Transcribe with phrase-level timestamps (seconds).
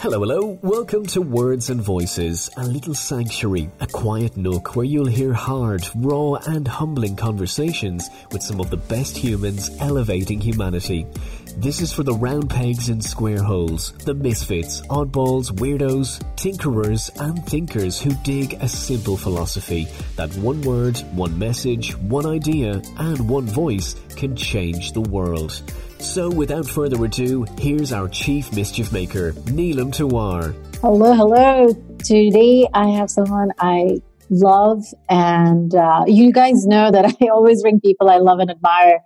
[0.00, 0.56] Hello, hello.
[0.62, 5.88] Welcome to Words and Voices, a little sanctuary, a quiet nook where you'll hear hard,
[5.96, 11.04] raw, and humbling conversations with some of the best humans elevating humanity.
[11.60, 17.44] This is for the round pegs in square holes, the misfits, oddballs, weirdos, tinkerers, and
[17.46, 23.46] thinkers who dig a simple philosophy that one word, one message, one idea, and one
[23.46, 25.60] voice can change the world.
[25.98, 30.54] So, without further ado, here's our chief mischief maker, Neelam Tawar.
[30.80, 31.74] Hello, hello.
[32.04, 37.80] Today I have someone I love, and uh, you guys know that I always bring
[37.80, 39.00] people I love and admire.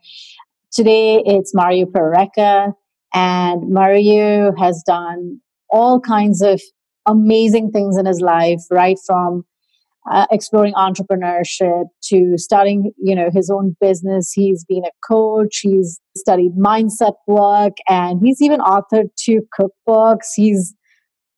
[0.72, 2.72] Today it's Mario Pereira,
[3.12, 6.62] and Mario has done all kinds of
[7.06, 9.44] amazing things in his life, right from
[10.10, 14.32] uh, exploring entrepreneurship to starting you know his own business.
[14.32, 15.58] He's been a coach.
[15.62, 20.28] He's studied mindset work and he's even authored two cookbooks.
[20.36, 20.74] He's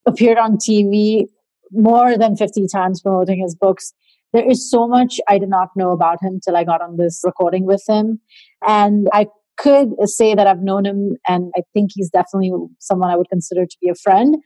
[0.07, 1.25] appeared on tv
[1.73, 3.95] more than 50 times promoting his books
[4.35, 7.23] there is so much i did not know about him till i got on this
[7.25, 8.21] recording with him
[8.67, 9.27] and i
[9.57, 13.65] could say that i've known him and i think he's definitely someone i would consider
[13.65, 14.37] to be a friend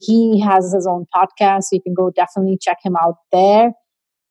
[0.00, 3.72] he has his own podcast, so you can go definitely check him out there.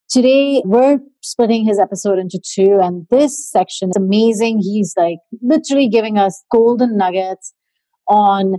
[0.10, 4.60] Today, we're splitting his episode into two, and this section is amazing.
[4.62, 7.54] He's like literally giving us golden nuggets
[8.08, 8.56] on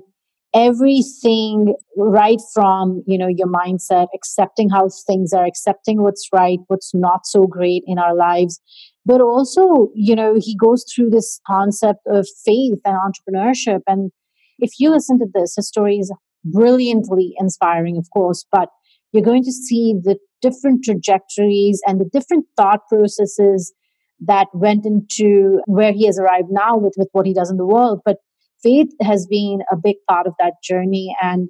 [0.55, 6.95] everything right from you know your mindset accepting how things are accepting what's right what's
[6.95, 8.61] not so great in our lives
[9.05, 14.13] but also you know he goes through this concept of faith and entrepreneurship and
[14.61, 16.13] if you listen to this his story is
[16.45, 18.69] brilliantly inspiring, of course, but
[19.13, 23.73] you're going to see the different trajectories and the different thought processes
[24.21, 27.67] that went into where he has arrived now with, with what he does in the
[27.67, 28.01] world.
[28.05, 28.19] But
[28.65, 31.15] faith has been a big part of that journey.
[31.23, 31.49] And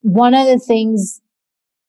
[0.00, 1.20] one of the things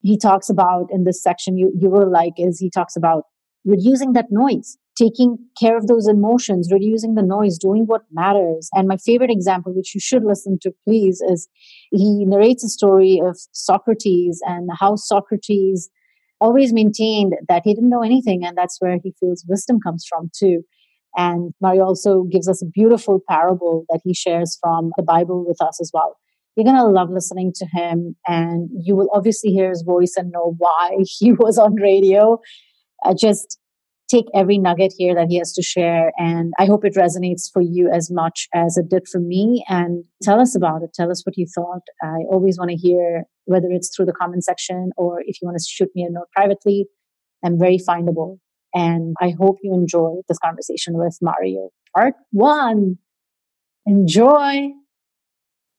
[0.01, 3.23] he talks about in this section you, you will like is he talks about
[3.63, 8.69] reducing that noise taking care of those emotions, reducing the noise, doing what matters.
[8.73, 11.47] And my favorite example, which you should listen to, please, is
[11.91, 15.89] he narrates a story of Socrates and how Socrates
[16.39, 18.45] always maintained that he didn't know anything.
[18.45, 20.63] And that's where he feels wisdom comes from, too.
[21.15, 25.61] And Mario also gives us a beautiful parable that he shares from the Bible with
[25.61, 26.17] us as well.
[26.55, 30.31] You're going to love listening to him, and you will obviously hear his voice and
[30.31, 32.39] know why he was on radio.
[33.03, 33.59] Uh, just
[34.09, 36.11] take every nugget here that he has to share.
[36.17, 39.65] And I hope it resonates for you as much as it did for me.
[39.67, 40.91] And tell us about it.
[40.93, 41.81] Tell us what you thought.
[42.03, 45.57] I always want to hear whether it's through the comment section or if you want
[45.57, 46.87] to shoot me a note privately.
[47.43, 48.37] I'm very findable.
[48.75, 51.69] And I hope you enjoy this conversation with Mario.
[51.95, 52.97] Part one.
[53.85, 54.69] Enjoy.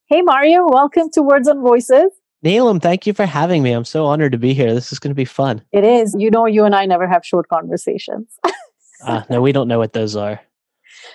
[0.09, 2.11] Hey, Mario, welcome to Words and Voices.
[2.43, 3.73] Neelam, thank you for having me.
[3.73, 4.73] I'm so honored to be here.
[4.73, 5.63] This is going to be fun.
[5.73, 6.17] It is.
[6.19, 8.29] You know, you and I never have short conversations.
[9.05, 10.41] uh, no, we don't know what those are.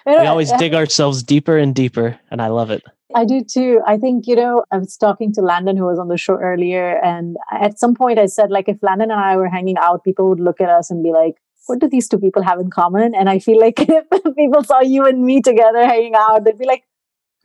[0.06, 2.82] We always dig ourselves deeper and deeper, and I love it.
[3.14, 3.82] I do too.
[3.86, 6.98] I think, you know, I was talking to Landon, who was on the show earlier,
[7.04, 10.30] and at some point I said, like, if Landon and I were hanging out, people
[10.30, 11.36] would look at us and be like,
[11.68, 13.14] what do these two people have in common?
[13.16, 16.66] And I feel like if people saw you and me together hanging out, they'd be
[16.66, 16.84] like,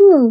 [0.00, 0.30] hmm,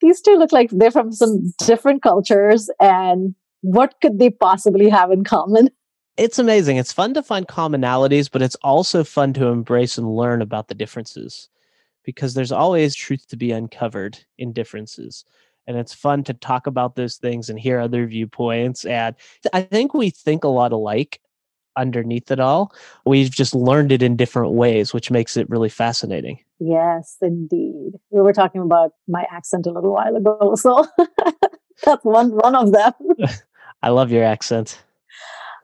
[0.00, 5.10] these two look like they're from some different cultures and what could they possibly have
[5.10, 5.68] in common?
[6.16, 6.76] It's amazing.
[6.76, 10.74] It's fun to find commonalities, but it's also fun to embrace and learn about the
[10.74, 11.48] differences
[12.04, 15.24] because there's always truth to be uncovered in differences.
[15.66, 18.84] And it's fun to talk about those things and hear other viewpoints.
[18.84, 19.16] And
[19.54, 21.20] I think we think a lot alike
[21.76, 22.72] underneath it all.
[23.04, 26.38] We've just learned it in different ways, which makes it really fascinating.
[26.58, 27.92] Yes, indeed.
[28.10, 30.86] We were talking about my accent a little while ago, so
[31.84, 32.92] that's one one of them.
[33.82, 34.82] I love your accent.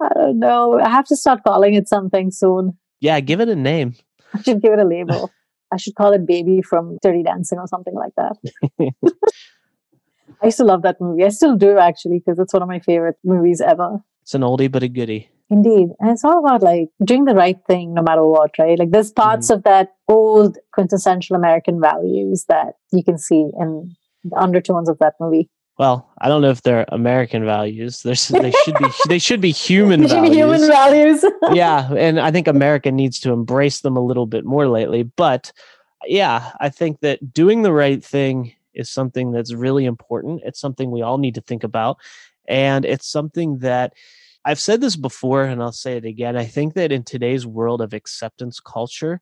[0.01, 0.79] I don't know.
[0.81, 2.77] I have to start calling it something soon.
[3.01, 3.95] Yeah, give it a name.
[4.35, 5.31] I should give it a label.
[5.73, 8.37] I should call it Baby from Dirty Dancing or something like that.
[10.43, 11.25] I used to love that movie.
[11.25, 13.99] I still do actually because it's one of my favorite movies ever.
[14.23, 15.31] It's an oldie but a goodie.
[15.49, 15.91] Indeed.
[16.01, 18.79] And it's all about like doing the right thing no matter what, right?
[18.79, 19.59] Like there's parts mm-hmm.
[19.59, 23.95] of that old quintessential American values that you can see in
[24.25, 25.49] the undertones of that movie.
[25.79, 28.03] Well, I don't know if they're American values.
[28.03, 30.31] There's, they should be they should be human should values.
[30.31, 31.25] Be human values.
[31.53, 35.03] yeah, and I think America needs to embrace them a little bit more lately.
[35.03, 35.53] But
[36.07, 40.43] yeah, I think that doing the right thing is something that's really important.
[40.45, 41.99] It's something we all need to think about,
[42.49, 43.93] and it's something that
[44.47, 46.37] I've said this before and I'll say it again.
[46.37, 49.21] I think that in today's world of acceptance culture,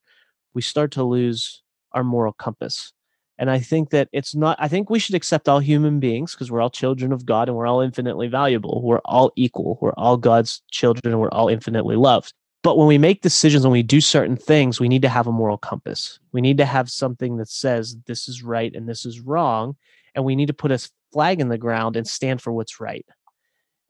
[0.52, 1.62] we start to lose
[1.92, 2.92] our moral compass.
[3.38, 6.50] And I think that it's not, I think we should accept all human beings because
[6.50, 8.82] we're all children of God and we're all infinitely valuable.
[8.84, 9.78] We're all equal.
[9.80, 12.34] We're all God's children and we're all infinitely loved.
[12.62, 15.32] But when we make decisions, when we do certain things, we need to have a
[15.32, 16.18] moral compass.
[16.32, 19.76] We need to have something that says this is right and this is wrong.
[20.14, 23.06] And we need to put a flag in the ground and stand for what's right.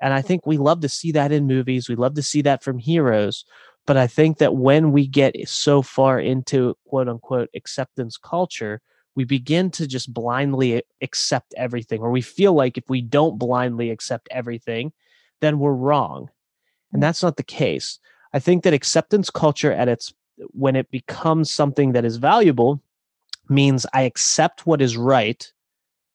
[0.04, 1.88] And I think we love to see that in movies.
[1.88, 3.46] We love to see that from heroes.
[3.86, 8.82] But I think that when we get so far into quote unquote acceptance culture,
[9.14, 13.88] we begin to just blindly accept everything, or we feel like if we don't blindly
[13.88, 14.92] accept everything,
[15.40, 16.28] then we're wrong.
[16.92, 17.02] And mm.
[17.06, 17.98] that's not the case.
[18.34, 20.12] I think that acceptance culture at its
[20.50, 22.82] when it becomes something that is valuable
[23.48, 25.50] means I accept what is right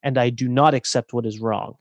[0.03, 1.77] and I do not accept what is wrong.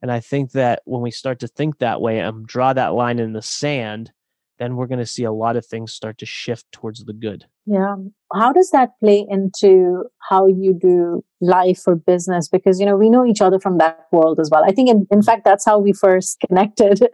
[0.00, 3.18] And I think that when we start to think that way and draw that line
[3.18, 4.12] in the sand,
[4.58, 7.46] then we're going to see a lot of things start to shift towards the good.
[7.66, 7.96] Yeah.
[8.32, 12.48] How does that play into how you do life or business?
[12.48, 14.64] Because, you know, we know each other from that world as well.
[14.64, 17.08] I think, in, in fact, that's how we first connected.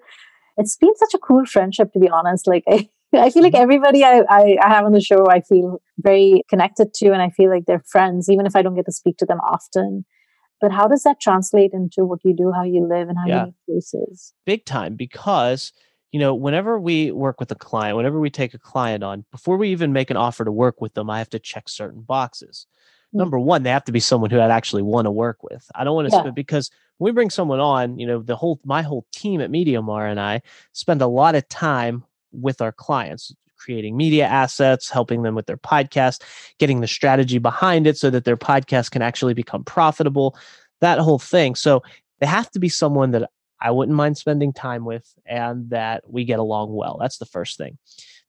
[0.56, 2.46] It's been such a cool friendship, to be honest.
[2.46, 3.62] Like, I, I feel like mm-hmm.
[3.62, 7.30] everybody I, I, I have on the show, I feel very connected to, and I
[7.30, 10.04] feel like they're friends, even if I don't get to speak to them often.
[10.64, 13.40] But how does that translate into what you do, how you live, and how yeah.
[13.40, 14.32] you make choices?
[14.46, 15.74] Big time, because
[16.10, 19.58] you know, whenever we work with a client, whenever we take a client on, before
[19.58, 22.64] we even make an offer to work with them, I have to check certain boxes.
[23.08, 23.18] Mm-hmm.
[23.18, 25.70] Number one, they have to be someone who I'd actually want to work with.
[25.74, 26.30] I don't want to yeah.
[26.30, 30.10] because when we bring someone on, you know, the whole my whole team at MediaMar
[30.10, 30.40] and I
[30.72, 33.34] spend a lot of time with our clients
[33.64, 36.22] creating media assets, helping them with their podcast,
[36.58, 40.36] getting the strategy behind it so that their podcast can actually become profitable,
[40.80, 41.54] that whole thing.
[41.54, 41.82] So
[42.20, 43.30] they have to be someone that
[43.60, 46.98] I wouldn't mind spending time with and that we get along well.
[47.00, 47.78] That's the first thing.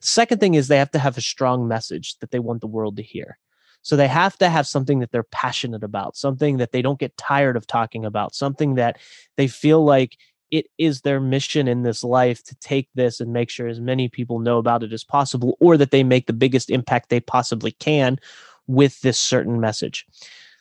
[0.02, 2.98] Second thing is they have to have a strong message that they want the world
[2.98, 3.38] to hear.
[3.82, 7.18] So they have to have something that they're passionate about, something that they don't get
[7.18, 8.98] tired of talking about, something that
[9.38, 10.18] they feel like
[10.58, 14.08] it is their mission in this life to take this and make sure as many
[14.08, 17.72] people know about it as possible, or that they make the biggest impact they possibly
[17.72, 18.18] can
[18.68, 20.06] with this certain message.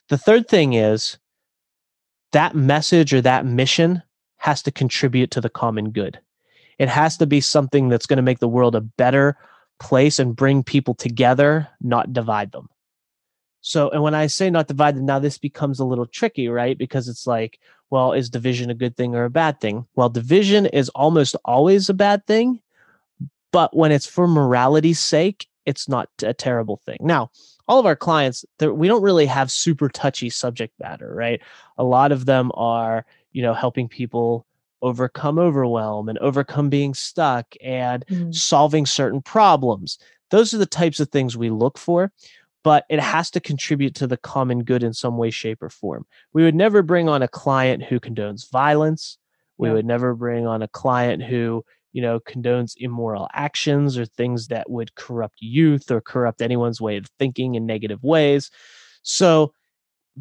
[0.09, 1.17] The third thing is
[2.31, 4.03] that message or that mission
[4.37, 6.19] has to contribute to the common good.
[6.77, 9.37] It has to be something that's going to make the world a better
[9.79, 12.69] place and bring people together, not divide them.
[13.67, 16.77] So, and when I say not divided, now this becomes a little tricky, right?
[16.77, 17.59] Because it's like,
[17.89, 19.87] well, is division a good thing or a bad thing?
[19.95, 22.61] Well, division is almost always a bad thing,
[23.51, 26.99] but when it's for morality's sake, it's not a terrible thing.
[27.01, 27.31] Now,
[27.67, 31.41] all of our clients, we don't really have super touchy subject matter, right?
[31.79, 34.45] A lot of them are, you know, helping people
[34.83, 38.31] overcome overwhelm and overcome being stuck and mm-hmm.
[38.31, 39.97] solving certain problems.
[40.29, 42.11] Those are the types of things we look for,
[42.65, 46.03] but it has to contribute to the common good in some way, shape, or form.
[46.33, 49.19] We would never bring on a client who condones violence.
[49.59, 49.75] We yeah.
[49.75, 51.63] would never bring on a client who,
[51.93, 56.97] you know, condones immoral actions or things that would corrupt youth or corrupt anyone's way
[56.97, 58.49] of thinking in negative ways.
[59.03, 59.53] So,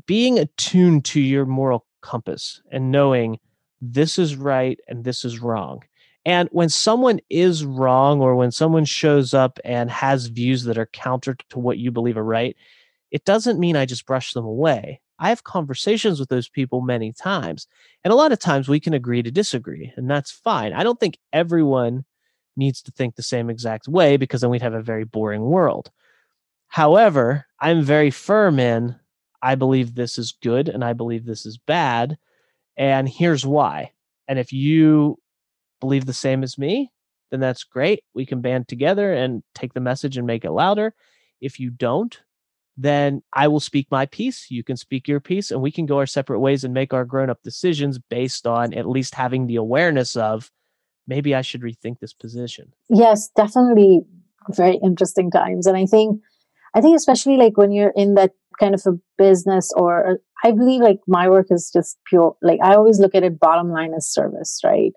[0.05, 3.39] being attuned to your moral compass and knowing
[3.81, 5.83] this is right and this is wrong.
[6.27, 10.87] And when someone is wrong or when someone shows up and has views that are
[10.87, 12.57] counter to what you believe are right,
[13.11, 15.01] it doesn't mean I just brush them away.
[15.19, 17.67] I have conversations with those people many times.
[18.03, 20.73] And a lot of times we can agree to disagree, and that's fine.
[20.73, 22.05] I don't think everyone
[22.57, 25.91] needs to think the same exact way because then we'd have a very boring world.
[26.69, 28.97] However, I'm very firm in
[29.43, 32.17] I believe this is good and I believe this is bad.
[32.77, 33.93] And here's why.
[34.27, 35.19] And if you
[35.85, 36.91] believe the same as me,
[37.31, 38.03] then that's great.
[38.15, 40.95] We can band together and take the message and make it louder.
[41.41, 42.19] If you don't,
[42.77, 44.51] then I will speak my piece.
[44.51, 47.05] You can speak your piece, and we can go our separate ways and make our
[47.05, 50.51] grown up decisions based on at least having the awareness of
[51.07, 52.73] maybe I should rethink this position.
[52.89, 54.01] Yes, definitely
[54.51, 55.67] very interesting times.
[55.67, 56.21] And I think,
[56.75, 60.15] I think especially like when you're in that kind of a business or uh,
[60.45, 63.71] I believe like my work is just pure, like I always look at it bottom
[63.71, 64.93] line as service, right?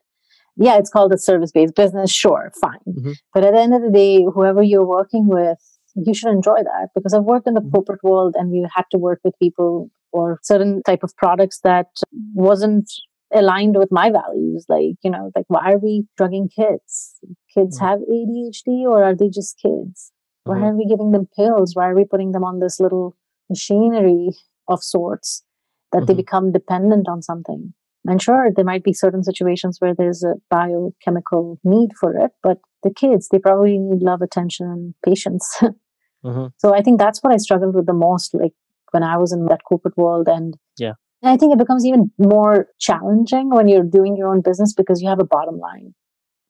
[0.57, 2.11] Yeah, it's called a service based business.
[2.11, 2.79] Sure, fine.
[2.87, 3.11] Mm-hmm.
[3.33, 5.59] But at the end of the day, whoever you're working with,
[5.95, 7.71] you should enjoy that because I've worked in the mm-hmm.
[7.71, 11.87] corporate world and we had to work with people or certain type of products that
[12.33, 12.91] wasn't
[13.33, 14.65] aligned with my values.
[14.69, 17.15] Like, you know, like why are we drugging kids?
[17.53, 17.85] Kids mm-hmm.
[17.85, 20.11] have ADHD or are they just kids?
[20.43, 20.63] Why mm-hmm.
[20.63, 21.75] aren't we giving them pills?
[21.75, 23.15] Why are we putting them on this little
[23.49, 24.29] machinery
[24.67, 25.43] of sorts
[25.91, 26.05] that mm-hmm.
[26.05, 27.73] they become dependent on something.
[28.05, 32.59] And sure, there might be certain situations where there's a biochemical need for it, but
[32.83, 35.57] the kids, they probably need love, attention, and patience.
[35.61, 36.45] mm-hmm.
[36.57, 38.33] So I think that's what I struggled with the most.
[38.33, 38.53] Like
[38.91, 40.27] when I was in that corporate world.
[40.27, 40.93] And yeah.
[41.21, 45.01] And I think it becomes even more challenging when you're doing your own business because
[45.01, 45.93] you have a bottom line,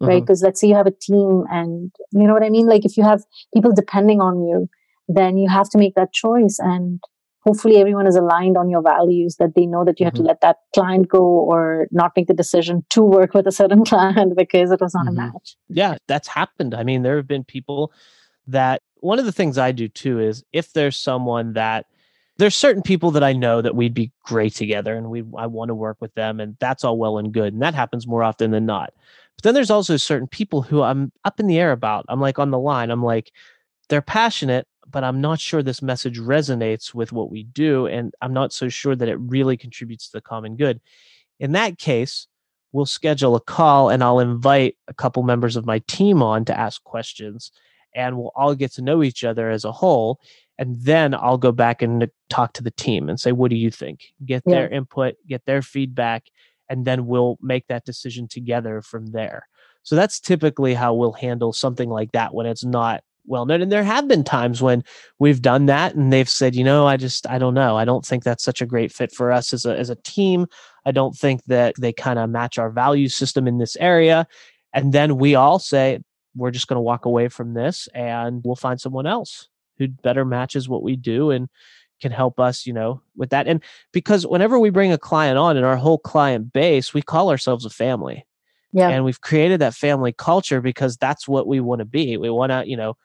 [0.02, 0.08] mm-hmm.
[0.08, 0.22] right?
[0.22, 2.68] Because let's say you have a team and you know what I mean?
[2.68, 3.24] Like if you have
[3.54, 4.68] people depending on you,
[5.08, 6.58] then you have to make that choice.
[6.60, 7.00] And
[7.48, 10.24] hopefully everyone is aligned on your values that they know that you have mm-hmm.
[10.24, 13.86] to let that client go or not make the decision to work with a certain
[13.92, 15.18] client because it was not mm-hmm.
[15.18, 15.56] a match.
[15.70, 16.76] Yeah, that's happened.
[16.76, 17.94] I mean, there have been people
[18.48, 21.86] that one of the things I do too is if there's someone that
[22.36, 25.70] there's certain people that I know that we'd be great together and we I want
[25.70, 28.52] to work with them and that's all well and good and that happens more often
[28.52, 28.94] than not.
[29.38, 32.06] But then there's also certain people who I'm up in the air about.
[32.10, 32.92] I'm like on the line.
[32.92, 33.32] I'm like
[33.88, 38.34] they're passionate, but I'm not sure this message resonates with what we do and I'm
[38.34, 40.80] not so sure that it really contributes to the common good.
[41.40, 42.28] In that case,
[42.72, 46.58] we'll schedule a call and I'll invite a couple members of my team on to
[46.58, 47.52] ask questions
[47.96, 50.20] and we'll all get to know each other as a whole
[50.58, 53.56] and then I'll go back and uh, talk to the team and say, what do
[53.56, 54.14] you think?
[54.26, 54.56] Get yeah.
[54.56, 56.26] their input, get their feedback,
[56.70, 59.48] and then we'll make that decision together from there.
[59.84, 63.62] So that's typically how we'll handle something like that when it's not well known.
[63.62, 64.84] And there have been times when
[65.20, 67.78] we've done that and they've said, you know, I just, I don't know.
[67.78, 70.48] I don't think that's such a great fit for us as a, as a team.
[70.86, 74.28] I don't think that they kind of match our value system in this area.
[74.74, 76.00] And then we all say,
[76.36, 80.26] we're just going to walk away from this and we'll find someone else who better
[80.26, 81.50] matches what we do and
[82.00, 83.48] can help us, you know, with that.
[83.48, 87.30] And because whenever we bring a client on in our whole client base, we call
[87.30, 88.26] ourselves a family.
[88.72, 88.90] Yeah.
[88.90, 92.18] And we've created that family culture because that's what we want to be.
[92.18, 92.96] We want to, you know,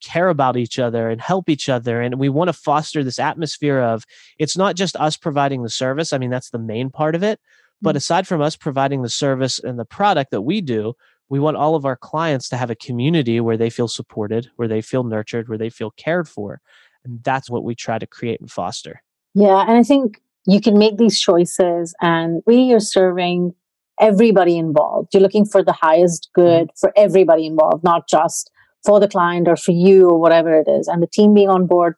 [0.00, 2.00] care about each other and help each other.
[2.00, 4.04] And we want to foster this atmosphere of
[4.38, 6.12] it's not just us providing the service.
[6.12, 7.40] I mean, that's the main part of it.
[7.80, 7.96] But mm-hmm.
[7.98, 10.94] aside from us providing the service and the product that we do,
[11.28, 14.68] we want all of our clients to have a community where they feel supported, where
[14.68, 16.60] they feel nurtured, where they feel cared for.
[17.04, 19.02] And that's what we try to create and foster.
[19.34, 19.60] Yeah.
[19.60, 23.54] And I think you can make these choices and we are serving
[24.00, 25.12] everybody involved.
[25.12, 26.78] You're looking for the highest good mm-hmm.
[26.78, 28.50] for everybody involved, not just
[28.84, 30.88] for the client or for you or whatever it is.
[30.88, 31.94] And the team being on board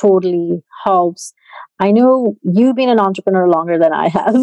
[0.00, 1.32] totally helps.
[1.80, 4.34] I know you've been an entrepreneur longer than I have.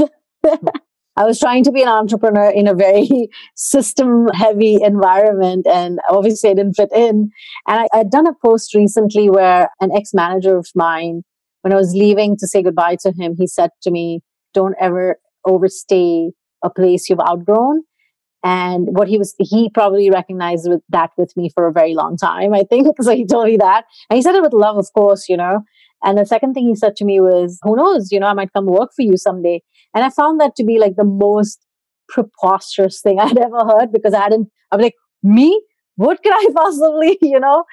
[0.45, 0.67] Mm-hmm.
[1.17, 6.49] I was trying to be an entrepreneur in a very system heavy environment and obviously
[6.49, 7.31] I didn't fit in.
[7.67, 11.23] And I, had done a post recently where an ex manager of mine,
[11.61, 14.21] when I was leaving to say goodbye to him, he said to me,
[14.53, 16.31] don't ever overstay
[16.63, 17.83] a place you've outgrown.
[18.45, 22.15] And what he was, he probably recognized with that with me for a very long
[22.15, 22.87] time, I think.
[23.01, 23.85] So he told me that.
[24.09, 25.61] And he said it with love, of course, you know.
[26.03, 28.53] And the second thing he said to me was, who knows, you know, I might
[28.53, 29.63] come work for you someday.
[29.95, 31.65] And I found that to be like the most
[32.07, 35.59] preposterous thing I'd ever heard because I hadn't, I was like, me?
[35.95, 37.63] What could I possibly, you know?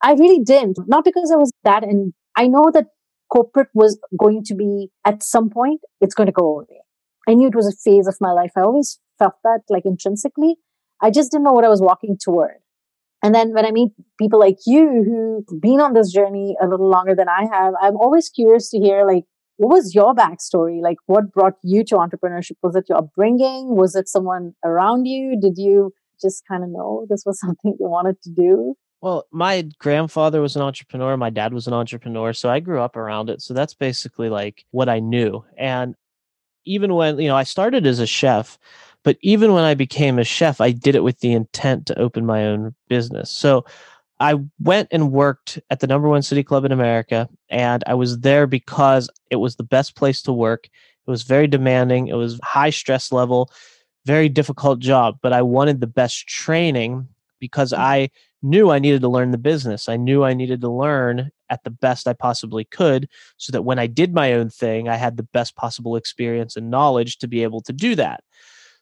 [0.00, 0.78] I really didn't.
[0.86, 1.82] Not because I was that.
[1.82, 2.86] And I know that
[3.32, 6.82] corporate was going to be, at some point, it's going to go away.
[7.28, 8.52] I knew it was a phase of my life.
[8.56, 10.56] I always felt that like intrinsically.
[11.00, 12.56] I just didn't know what I was walking toward.
[13.22, 16.88] And then when I meet people like you who've been on this journey a little
[16.88, 19.24] longer than I have, I'm always curious to hear like,
[19.58, 20.80] what was your backstory?
[20.80, 22.56] Like, what brought you to entrepreneurship?
[22.62, 23.76] Was it your upbringing?
[23.76, 25.38] Was it someone around you?
[25.38, 28.74] Did you just kind of know this was something you wanted to do?
[29.02, 31.16] Well, my grandfather was an entrepreneur.
[31.16, 32.32] My dad was an entrepreneur.
[32.32, 33.40] So I grew up around it.
[33.40, 35.44] So that's basically like what I knew.
[35.58, 35.94] And
[36.64, 38.58] even when, you know, I started as a chef,
[39.02, 42.26] but even when I became a chef, I did it with the intent to open
[42.26, 43.30] my own business.
[43.30, 43.64] So
[44.20, 48.18] I went and worked at the number one city club in America, and I was
[48.20, 50.68] there because it was the best place to work.
[51.06, 53.50] It was very demanding, it was high stress level,
[54.04, 57.78] very difficult job, but I wanted the best training because mm.
[57.78, 58.10] I
[58.42, 59.88] knew I needed to learn the business.
[59.88, 63.78] I knew I needed to learn at the best I possibly could so that when
[63.78, 67.42] I did my own thing, I had the best possible experience and knowledge to be
[67.42, 68.22] able to do that.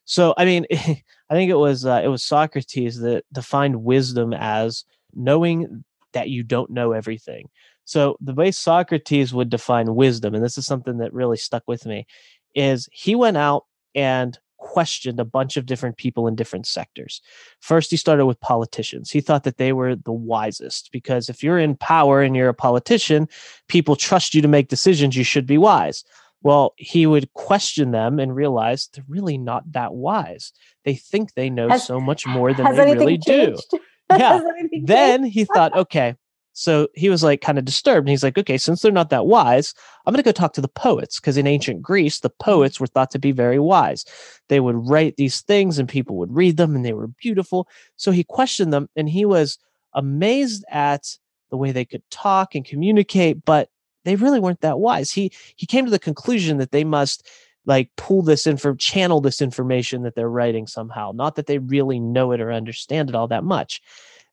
[0.04, 4.84] So, I mean, I think it was uh, it was Socrates that defined wisdom as
[5.14, 7.48] knowing that you don't know everything.
[7.84, 11.84] So, the way Socrates would define wisdom, and this is something that really stuck with
[11.84, 12.06] me,
[12.54, 14.38] is he went out and
[14.68, 17.22] questioned a bunch of different people in different sectors.
[17.60, 19.10] First, he started with politicians.
[19.10, 22.54] He thought that they were the wisest because if you're in power and you're a
[22.54, 23.28] politician,
[23.68, 26.04] people trust you to make decisions, you should be wise.
[26.42, 30.52] Well, he would question them and realize they're really not that wise.
[30.84, 33.64] They think they know has, so much more than they really changed?
[33.70, 33.78] do.
[34.10, 34.42] Yeah.
[34.82, 36.14] then he thought, okay.
[36.58, 38.06] So he was like kind of disturbed.
[38.06, 39.74] And he's like, okay, since they're not that wise,
[40.04, 41.20] I'm going to go talk to the poets.
[41.20, 42.50] Because in ancient Greece, the mm-hmm.
[42.50, 44.04] poets were thought to be very wise.
[44.48, 47.68] They would write these things and people would read them and they were beautiful.
[47.94, 49.56] So he questioned them and he was
[49.94, 51.16] amazed at
[51.50, 53.70] the way they could talk and communicate, but
[54.04, 55.12] they really weren't that wise.
[55.12, 57.26] He he came to the conclusion that they must
[57.66, 61.58] like pull this in for channel this information that they're writing somehow, not that they
[61.58, 63.80] really know it or understand it all that much.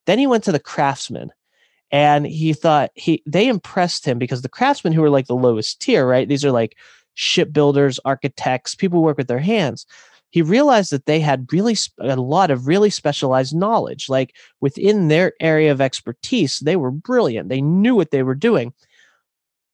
[0.06, 1.32] Then he went to the craftsmen
[1.92, 5.82] and he thought he they impressed him because the craftsmen who are like the lowest
[5.82, 6.28] tier, right?
[6.28, 6.78] These are like
[7.14, 9.86] shipbuilders, architects, people who work with their hands.
[10.32, 14.10] He realized that they had really a lot of really specialized knowledge.
[14.10, 17.48] Like within their area of expertise, they were brilliant.
[17.48, 18.74] They knew what they were doing.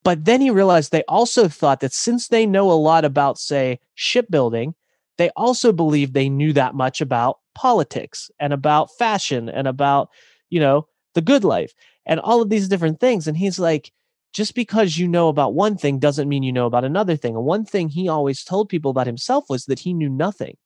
[0.04, 3.80] But then he realized they also thought that since they know a lot about, say,
[3.96, 4.76] shipbuilding,
[5.18, 10.10] they also believed they knew that much about politics and about fashion and about,
[10.50, 11.74] you know, the good life
[12.06, 13.28] and all of these different things.
[13.28, 13.92] And he's like,
[14.34, 17.36] just because you know about one thing doesn't mean you know about another thing.
[17.36, 20.58] And one thing he always told people about himself was that he knew nothing.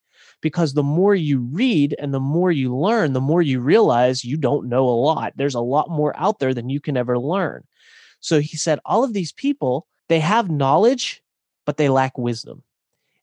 [0.42, 4.38] Because the more you read and the more you learn, the more you realize you
[4.38, 5.34] don't know a lot.
[5.36, 7.64] There's a lot more out there than you can ever learn.
[8.20, 11.24] So he said, all of these people, they have knowledge,
[11.66, 12.64] but they lack wisdom.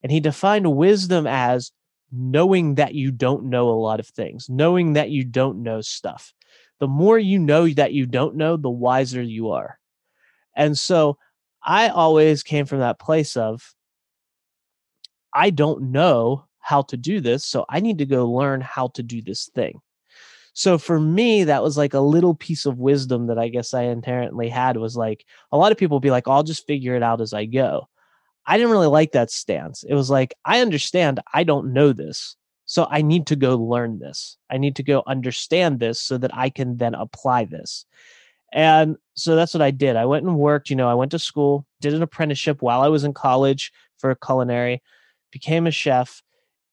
[0.03, 1.71] And he defined wisdom as
[2.11, 6.33] knowing that you don't know a lot of things, knowing that you don't know stuff.
[6.83, 9.79] The more you know that you don't know, the wiser you are.
[10.57, 11.17] And so
[11.63, 13.73] I always came from that place of,
[15.33, 17.45] I don't know how to do this.
[17.45, 19.81] So I need to go learn how to do this thing.
[20.55, 23.83] So for me, that was like a little piece of wisdom that I guess I
[23.83, 27.21] inherently had was like a lot of people be like, I'll just figure it out
[27.21, 27.89] as I go.
[28.45, 29.85] I didn't really like that stance.
[29.85, 32.35] It was like, I understand I don't know this.
[32.73, 34.39] So I need to go learn this.
[34.49, 37.85] I need to go understand this so that I can then apply this.
[38.51, 39.95] And so that's what I did.
[39.95, 42.89] I went and worked, you know, I went to school, did an apprenticeship while I
[42.89, 44.81] was in college for culinary,
[45.31, 46.23] became a chef,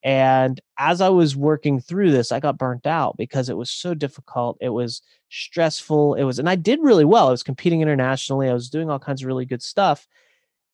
[0.01, 3.94] and as I was working through this, I got burnt out because it was so
[3.94, 4.58] difficult.
[4.62, 6.13] It was stressful.
[6.13, 7.27] It was, and I did really well.
[7.27, 8.48] I was competing internationally.
[8.48, 10.08] I was doing all kinds of really good stuff.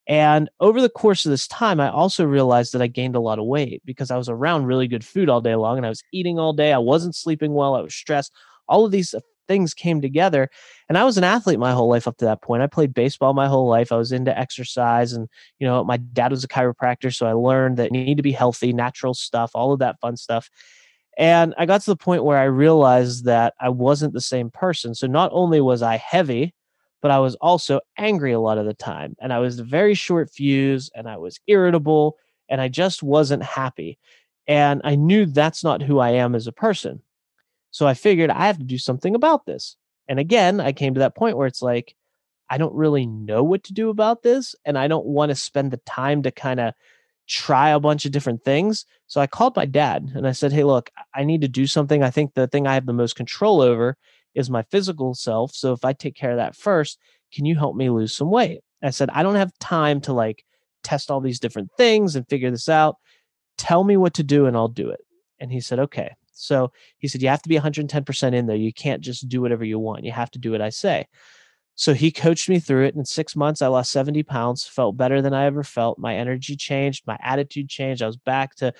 [0.07, 3.39] And over the course of this time, I also realized that I gained a lot
[3.39, 6.03] of weight because I was around really good food all day long and I was
[6.11, 6.73] eating all day.
[6.73, 7.75] I wasn't sleeping well.
[7.75, 8.31] I was stressed.
[8.67, 10.49] All of these uh, things came together.
[10.89, 12.63] And I was an athlete my whole life up to that point.
[12.63, 13.91] I played baseball my whole life.
[13.91, 15.27] I was into exercise and,
[15.59, 17.13] you know, my dad was a chiropractor.
[17.13, 20.17] So I learned that you need to be healthy, natural stuff, all of that fun
[20.17, 20.49] stuff.
[21.17, 24.95] And I got to the point where I realized that I wasn't the same person.
[24.95, 26.53] So not only was I heavy,
[27.05, 29.15] but I was also angry a lot of the time.
[29.19, 32.17] And I was very short fuse and I was irritable
[32.49, 33.99] and I just wasn't happy.
[34.47, 37.03] And I knew that's not who I am as a person.
[37.69, 39.75] So I figured I have to do something about this.
[40.07, 41.95] And again, I came to that point where it's like,
[42.49, 44.55] I don't really know what to do about this.
[44.65, 46.73] And I don't want to spend the time to kind of
[47.27, 48.83] try a bunch of different things.
[49.05, 52.01] So I called my dad and I said, Hey, look, I need to do something.
[52.01, 53.95] I think the thing I have the most control over
[54.35, 55.53] is my physical self.
[55.53, 56.99] So if I take care of that first,
[57.33, 58.61] can you help me lose some weight?
[58.83, 60.43] I said, I don't have time to like
[60.83, 62.97] test all these different things and figure this out.
[63.57, 64.99] Tell me what to do and I'll do it.
[65.39, 66.11] And he said, Okay.
[66.33, 68.55] So he said, You have to be 110% in there.
[68.55, 70.03] You can't just do whatever you want.
[70.03, 71.07] You have to do what I say.
[71.75, 72.95] So he coached me through it.
[72.95, 75.99] In six months, I lost 70 pounds, felt better than I ever felt.
[75.99, 78.01] My energy changed, my attitude changed.
[78.01, 78.73] I was back to,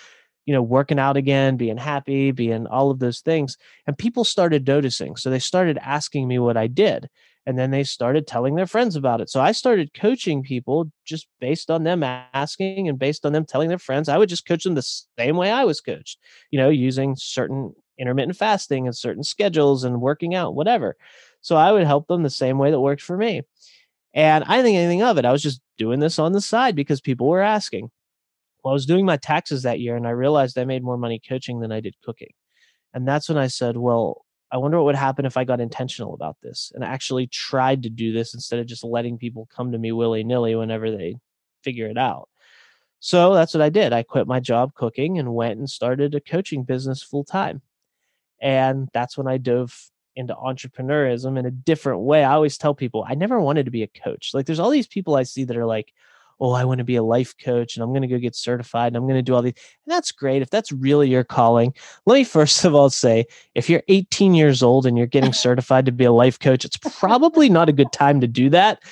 [0.46, 3.58] you know, working out again, being happy, being all of those things.
[3.88, 5.16] And people started noticing.
[5.16, 7.10] So they started asking me what I did
[7.46, 11.28] and then they started telling their friends about it so i started coaching people just
[11.40, 14.64] based on them asking and based on them telling their friends i would just coach
[14.64, 16.18] them the same way i was coached
[16.52, 20.96] you know using certain intermittent fasting and certain schedules and working out whatever
[21.42, 23.42] so i would help them the same way that worked for me
[24.14, 26.76] and i didn't think anything of it i was just doing this on the side
[26.76, 27.90] because people were asking
[28.66, 31.22] well i was doing my taxes that year and i realized i made more money
[31.30, 32.34] coaching than i did cooking
[32.94, 36.14] and that's when i said well I wonder what would happen if I got intentional
[36.14, 39.78] about this and actually tried to do this instead of just letting people come to
[39.78, 41.18] me willy nilly whenever they
[41.62, 42.30] figure it out.
[43.00, 43.92] So that's what I did.
[43.92, 47.62] I quit my job cooking and went and started a coaching business full time.
[48.42, 52.24] And that's when I dove into entrepreneurism in a different way.
[52.24, 54.32] I always tell people I never wanted to be a coach.
[54.34, 55.92] Like there's all these people I see that are like,
[56.40, 58.88] oh, I want to be a life coach and I'm going to go get certified
[58.88, 59.54] and I'm going to do all these.
[59.86, 60.42] And that's great.
[60.42, 61.74] If that's really your calling,
[62.06, 65.86] let me first of all say if you're 18 years old and you're getting certified
[65.86, 68.84] to be a life coach, it's probably not a good time to do that.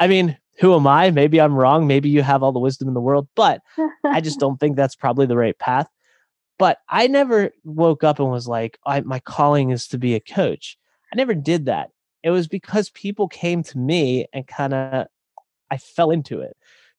[0.00, 1.10] I mean, who am I?
[1.10, 1.86] Maybe I'm wrong.
[1.86, 3.60] Maybe you have all the wisdom in the world, but
[4.04, 5.88] I just don't think that's probably the right path.
[6.58, 10.78] But I never woke up and was like, my calling is to be a coach.
[11.12, 11.90] I never did that.
[12.22, 15.06] It was because people came to me and kind of
[15.70, 16.56] I fell into it.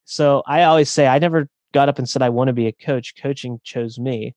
[0.07, 2.71] So I always say I never got up and said I want to be a
[2.71, 3.15] coach.
[3.21, 4.35] Coaching chose me.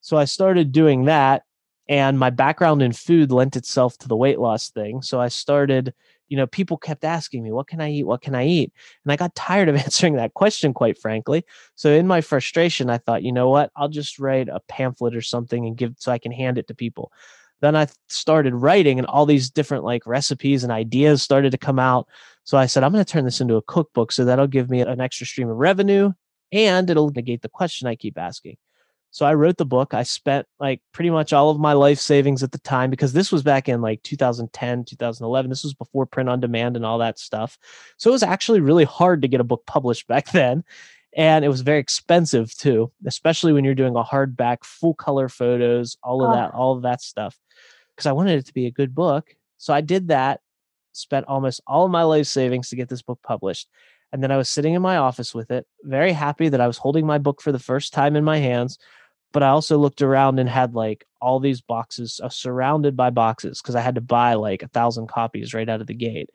[0.00, 1.42] So I started doing that
[1.88, 5.02] and my background in food lent itself to the weight loss thing.
[5.02, 5.94] So I started
[6.32, 8.06] you know, people kept asking me, what can I eat?
[8.06, 8.72] What can I eat?
[9.04, 11.44] And I got tired of answering that question, quite frankly.
[11.74, 13.70] So in my frustration, I thought, you know what?
[13.76, 16.74] I'll just write a pamphlet or something and give so I can hand it to
[16.74, 17.12] people.
[17.60, 21.78] Then I started writing and all these different like recipes and ideas started to come
[21.78, 22.08] out.
[22.44, 24.12] So I said, I'm going to turn this into a cookbook.
[24.12, 26.12] So that'll give me an extra stream of revenue
[26.50, 28.56] and it'll negate the question I keep asking.
[29.12, 29.92] So I wrote the book.
[29.92, 33.30] I spent like pretty much all of my life savings at the time because this
[33.30, 35.50] was back in like 2010, 2011.
[35.50, 37.58] This was before print on demand and all that stuff.
[37.98, 40.64] So it was actually really hard to get a book published back then.
[41.14, 45.98] And it was very expensive too, especially when you're doing a hardback, full color photos,
[46.02, 46.34] all of oh.
[46.34, 47.38] that, all of that stuff.
[47.94, 49.36] Because I wanted it to be a good book.
[49.58, 50.40] So I did that,
[50.92, 53.68] spent almost all of my life savings to get this book published.
[54.12, 56.76] And then I was sitting in my office with it, very happy that I was
[56.76, 58.78] holding my book for the first time in my hands,
[59.32, 63.62] but I also looked around and had like all these boxes uh, surrounded by boxes
[63.62, 66.30] because I had to buy like a thousand copies right out of the gate.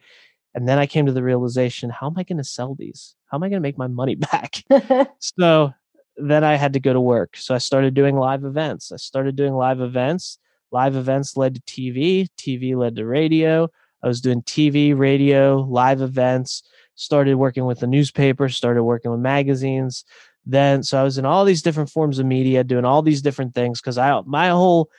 [0.55, 3.15] And then I came to the realization, how am I going to sell these?
[3.27, 4.63] How am I going to make my money back?
[5.19, 5.71] so
[6.17, 7.37] then I had to go to work.
[7.37, 8.91] So I started doing live events.
[8.91, 10.39] I started doing live events.
[10.71, 12.27] Live events led to TV.
[12.37, 13.69] TV led to radio.
[14.03, 16.63] I was doing TV, radio, live events.
[16.95, 18.49] Started working with the newspaper.
[18.49, 20.03] Started working with magazines
[20.47, 23.53] then so i was in all these different forms of media doing all these different
[23.53, 24.89] things because i my whole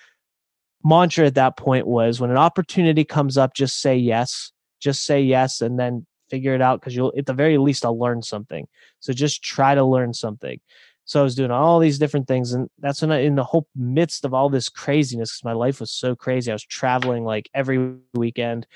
[0.85, 5.21] mantra at that point was when an opportunity comes up just say yes just say
[5.21, 8.69] yes and then figure it out because you'll at the very least i'll learn something
[9.01, 10.61] so just try to learn something
[11.09, 13.67] so i was doing all these different things and that's when i in the whole
[13.75, 17.51] midst of all this craziness because my life was so crazy i was traveling like
[17.55, 18.67] every weekend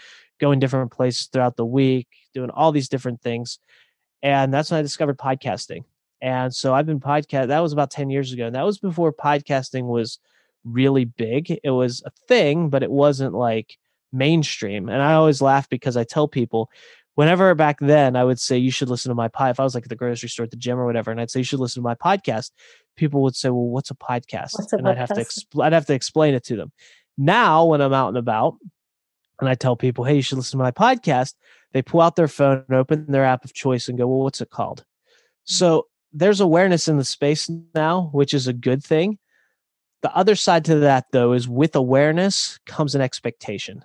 [0.41, 3.61] going different places throughout the week doing all these different things
[4.23, 5.85] and that's when i discovered podcasting
[6.23, 7.49] and so I've been podcast.
[7.49, 8.47] That was about 10 years ago.
[8.47, 10.21] And that was before podcasting was
[10.65, 11.59] really big.
[11.65, 13.77] It was a thing, but it wasn't like
[14.13, 14.89] mainstream.
[14.89, 16.71] And I always laugh because I tell people
[17.15, 19.51] whenever back then I would say you should listen to my pod.
[19.51, 21.31] If I was like at the grocery store, at the gym, or whatever, and I'd
[21.31, 22.51] say you should listen to my podcast,
[22.97, 24.91] people would say, "Well, what's a podcast?" What's a and podcast?
[24.91, 26.73] I'd have to expl- I'd have to explain it to them.
[27.19, 28.57] Now, when I'm out and about,
[29.41, 31.35] and I tell people, "Hey, you should listen to my podcast,"
[31.73, 34.51] they pull out their phone, open their app of choice, and go, "Well, what's it
[34.51, 35.55] called?" Hmm.
[35.55, 39.19] So there's awareness in the space now, which is a good thing.
[40.03, 43.85] The other side to that, though, is with awareness comes an expectation.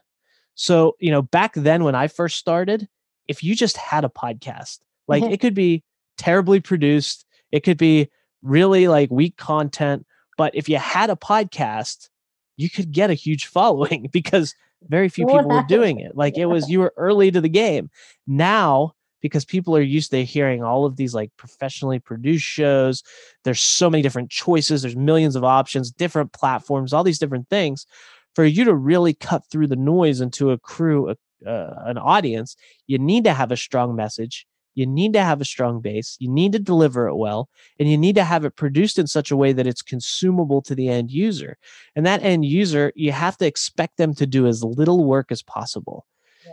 [0.55, 2.89] So, you know, back then when I first started,
[3.27, 5.33] if you just had a podcast, like mm-hmm.
[5.33, 5.83] it could be
[6.17, 8.09] terribly produced, it could be
[8.41, 10.05] really like weak content,
[10.37, 12.09] but if you had a podcast,
[12.55, 14.55] you could get a huge following because
[14.89, 16.15] very few people were doing it.
[16.15, 17.89] Like it was, you were early to the game.
[18.27, 23.03] Now, because people are used to hearing all of these like professionally produced shows.
[23.43, 27.85] There's so many different choices, there's millions of options, different platforms, all these different things.
[28.35, 32.56] For you to really cut through the noise into a crew, a, uh, an audience,
[32.88, 34.45] you need to have a strong message.
[34.76, 36.17] You need to have a strong base.
[36.19, 39.32] You need to deliver it well, and you need to have it produced in such
[39.32, 41.58] a way that it's consumable to the end user.
[41.95, 45.41] And that end user, you have to expect them to do as little work as
[45.41, 46.06] possible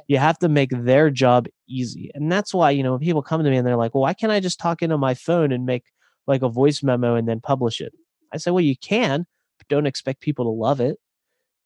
[0.07, 2.11] you have to make their job easy.
[2.15, 4.33] And that's why, you know, people come to me and they're like, well, why can't
[4.33, 5.85] I just talk into my phone and make
[6.27, 7.93] like a voice memo and then publish it?
[8.33, 9.27] I say, well, you can,
[9.59, 10.99] but don't expect people to love it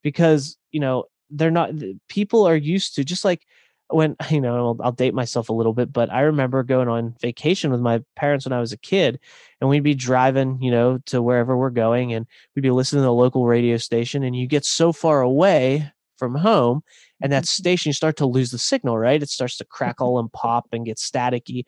[0.02, 1.70] because, you know, they're not,
[2.08, 3.44] people are used to just like,
[3.90, 7.14] when you know I'll, I'll, date myself a little bit but i remember going on
[7.22, 9.18] vacation with my parents when i was a kid
[9.62, 13.06] and we'd be driving you know to wherever we're going and we'd be listening to
[13.06, 16.82] the local radio station and you get so far away from home
[17.22, 17.62] and that mm-hmm.
[17.62, 19.22] station you start to lose the signal right?
[19.22, 21.64] It starts to crackle and pop and get staticky.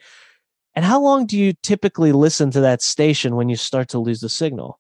[0.75, 4.21] And how long do you typically listen to that station when you start to lose
[4.21, 4.79] the signal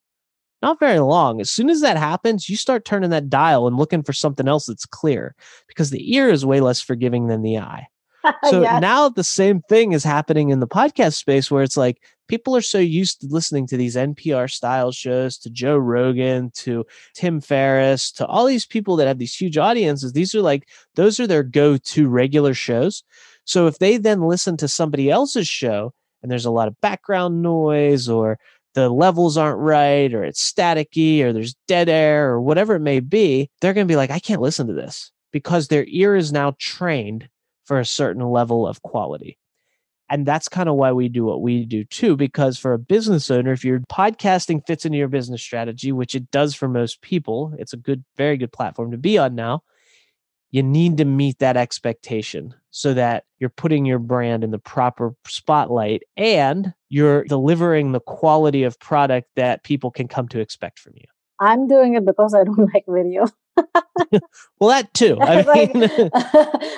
[0.62, 4.02] not very long as soon as that happens you start turning that dial and looking
[4.02, 5.34] for something else that's clear
[5.68, 7.86] because the ear is way less forgiving than the eye
[8.50, 8.80] so yes.
[8.80, 12.62] now the same thing is happening in the podcast space where it's like people are
[12.62, 18.12] so used to listening to these NPR style shows, to Joe Rogan, to Tim Ferriss,
[18.12, 20.12] to all these people that have these huge audiences.
[20.12, 23.02] These are like, those are their go to regular shows.
[23.44, 25.92] So if they then listen to somebody else's show
[26.22, 28.38] and there's a lot of background noise or
[28.74, 33.00] the levels aren't right or it's staticky or there's dead air or whatever it may
[33.00, 36.32] be, they're going to be like, I can't listen to this because their ear is
[36.32, 37.28] now trained
[37.64, 39.38] for a certain level of quality.
[40.08, 43.30] And that's kind of why we do what we do too, because for a business
[43.30, 47.54] owner, if your podcasting fits into your business strategy, which it does for most people,
[47.58, 49.62] it's a good, very good platform to be on now.
[50.50, 55.14] You need to meet that expectation so that you're putting your brand in the proper
[55.26, 60.94] spotlight and you're delivering the quality of product that people can come to expect from
[60.96, 61.04] you.
[61.40, 63.26] I'm doing it because I don't like video.
[64.60, 65.18] well, that too.
[65.20, 66.10] I like, mean,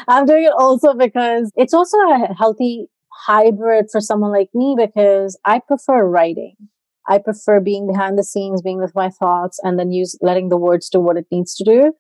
[0.09, 2.89] I'm doing it also because it's also a healthy
[3.27, 6.57] hybrid for someone like me because I prefer writing.
[7.09, 10.57] I prefer being behind the scenes, being with my thoughts, and then use letting the
[10.57, 11.93] words do what it needs to do.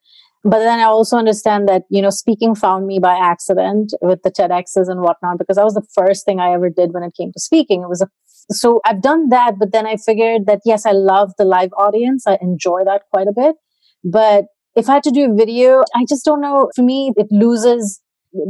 [0.45, 4.31] But then I also understand that, you know, speaking found me by accident with the
[4.31, 7.33] TEDx's and whatnot, because that was the first thing I ever did when it came
[7.33, 7.83] to speaking.
[7.83, 8.09] It was a,
[8.51, 12.27] so I've done that, but then I figured that yes, I love the live audience.
[12.27, 13.55] I enjoy that quite a bit.
[14.03, 16.71] But if I had to do a video, I just don't know.
[16.75, 18.01] For me, it loses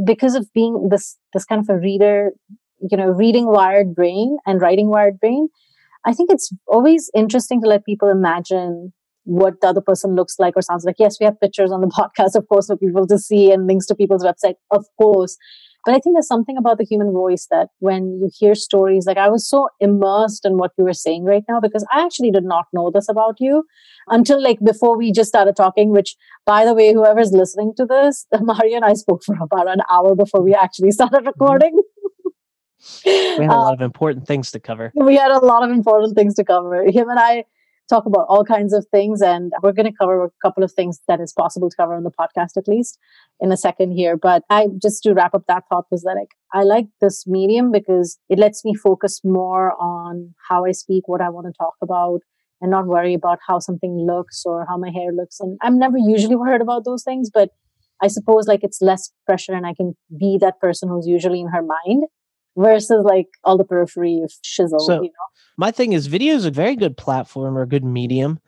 [0.03, 2.31] because of being this, this kind of a reader,
[2.89, 5.49] you know, reading wired brain and writing wired brain.
[6.05, 10.55] I think it's always interesting to let people imagine what the other person looks like
[10.55, 10.95] or sounds like.
[10.99, 13.85] Yes, we have pictures on the podcast, of course, for people to see and links
[13.87, 15.37] to people's website, of course.
[15.85, 19.17] But I think there's something about the human voice that when you hear stories, like
[19.17, 22.45] I was so immersed in what you were saying right now because I actually did
[22.45, 23.65] not know this about you
[24.07, 28.25] until like before we just started talking, which by the way, whoever's listening to this,
[28.41, 31.77] Mario and I spoke for about an hour before we actually started recording.
[33.05, 34.93] we had a lot uh, of important things to cover.
[34.95, 36.85] We had a lot of important things to cover.
[36.85, 37.43] Him and I
[37.89, 39.21] talk about all kinds of things.
[39.21, 42.03] And we're going to cover a couple of things that is possible to cover on
[42.03, 42.97] the podcast, at least
[43.39, 44.17] in a second here.
[44.17, 47.71] But I just to wrap up that thought was that like, I like this medium
[47.71, 51.75] because it lets me focus more on how I speak, what I want to talk
[51.81, 52.21] about,
[52.61, 55.39] and not worry about how something looks or how my hair looks.
[55.39, 57.49] And I'm never usually worried about those things, but
[58.01, 61.47] I suppose like it's less pressure and I can be that person who's usually in
[61.47, 62.03] her mind
[62.57, 65.27] versus like all the periphery of shizzle, so, you know?
[65.57, 68.39] My thing is video is a very good platform or a good medium,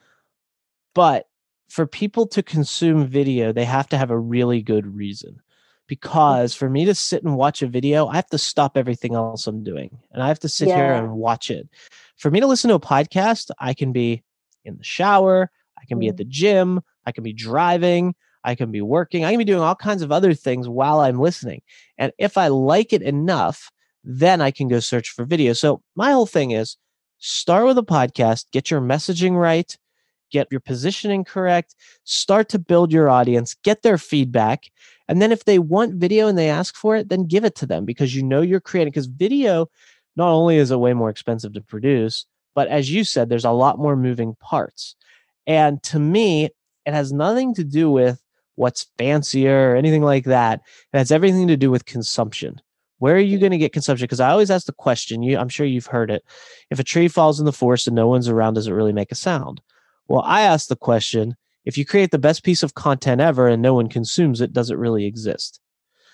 [0.94, 1.28] but
[1.70, 5.40] for people to consume video, they have to have a really good reason.
[5.88, 9.46] Because for me to sit and watch a video, I have to stop everything else
[9.46, 10.78] I'm doing and I have to sit yeah.
[10.78, 11.70] here and watch it.
[12.18, 14.24] For me to listen to a podcast, I can be
[14.64, 16.18] in the shower, I can be at mm.
[16.18, 19.76] the gym, I can be driving, I can be working, I can be doing all
[19.76, 21.62] kinds of other things while I'm listening.
[22.00, 23.72] And if I like it enough,
[24.06, 25.54] then I can go search for video.
[25.54, 26.78] So my whole thing is
[27.18, 29.76] start with a podcast, get your messaging right,
[30.32, 34.72] get your positioning correct, start to build your audience, get their feedback.
[35.08, 37.66] And then if they want video and they ask for it, then give it to
[37.66, 38.92] them because you know you're creating.
[38.92, 39.70] Because video,
[40.16, 43.52] not only is it way more expensive to produce, but as you said, there's a
[43.52, 44.96] lot more moving parts.
[45.48, 46.50] And to me,
[46.86, 48.22] it has nothing to do with
[48.56, 50.62] what's fancier or anything like that.
[50.94, 52.62] It has everything to do with consumption.
[53.00, 54.06] Where are you going to get consumption?
[54.06, 55.22] Because I always ask the question.
[55.22, 56.24] You, I'm sure you've heard it.
[56.70, 59.12] If a tree falls in the forest and no one's around, does it really make
[59.12, 59.62] a sound?
[60.08, 63.62] Well, I ask the question: If you create the best piece of content ever and
[63.62, 65.60] no one consumes it, does it really exist?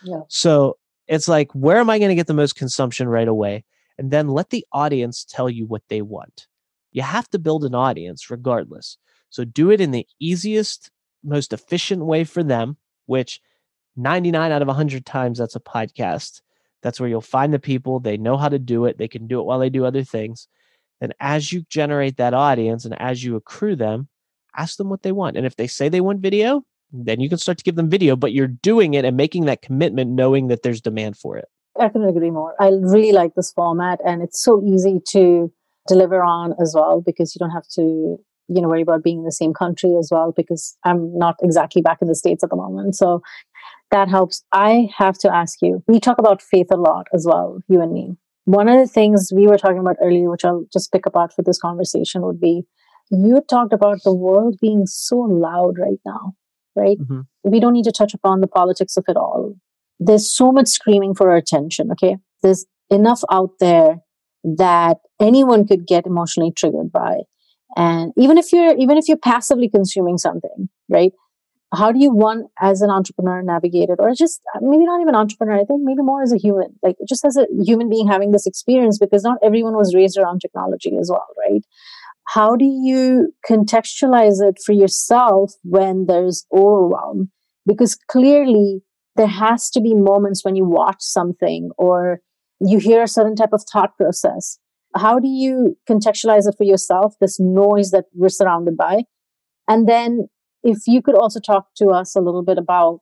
[0.04, 0.22] Yeah.
[0.28, 3.66] So it's like, where am I going to get the most consumption right away?
[3.98, 6.48] And then let the audience tell you what they want.
[6.92, 8.98] You have to build an audience regardless.
[9.30, 10.90] So do it in the easiest,
[11.24, 13.42] most efficient way for them, which
[13.96, 16.42] 99 out of 100 times that's a podcast.
[16.82, 18.00] That's where you'll find the people.
[18.00, 18.98] They know how to do it.
[18.98, 20.48] They can do it while they do other things.
[21.00, 24.08] Then, as you generate that audience and as you accrue them,
[24.56, 25.38] ask them what they want.
[25.38, 28.16] And if they say they want video, then you can start to give them video,
[28.16, 31.46] but you're doing it and making that commitment knowing that there's demand for it.
[31.80, 32.54] I couldn't agree more.
[32.60, 35.52] I really like this format and it's so easy to
[35.88, 38.20] deliver on as well because you don't have to,
[38.54, 41.82] you know, worry about being in the same country as well because I'm not exactly
[41.82, 42.96] back in the States at the moment.
[42.96, 43.22] So
[43.92, 44.44] that helps.
[44.52, 47.94] I have to ask you, we talk about faith a lot as well, you and
[47.94, 48.18] me.
[48.46, 51.44] One of the things we were talking about earlier, which I'll just pick apart for
[51.44, 52.64] this conversation, would be
[53.10, 56.34] you talked about the world being so loud right now,
[56.76, 56.98] right?
[56.98, 57.22] Mm-hmm.
[57.44, 59.56] We don't need to touch upon the politics of it all.
[60.00, 62.18] There's so much screaming for our attention, okay?
[62.42, 64.00] There's enough out there
[64.44, 67.20] that anyone could get emotionally triggered by.
[67.76, 71.14] And even if you're even if you're passively consuming something, right?
[71.74, 74.00] how do you one as an entrepreneur navigate it?
[74.00, 76.78] Or just uh, maybe not even entrepreneur i think maybe more as a human.
[76.84, 80.40] Like just as a human being having this experience because not everyone was raised around
[80.40, 81.62] technology as well right?
[82.28, 87.32] How do you contextualize it for yourself when there's overwhelm?
[87.66, 88.82] Because clearly
[89.16, 92.20] there has to be moments when you watch something or
[92.60, 94.60] you hear a certain type of thought process
[94.96, 99.04] how do you contextualize it for yourself this noise that we're surrounded by?
[99.68, 100.28] And then
[100.64, 103.00] if you could also talk to us a little bit about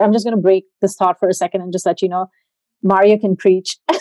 [0.00, 2.26] i'm just going to break this thought for a second and just let you know
[2.82, 3.78] mario can preach.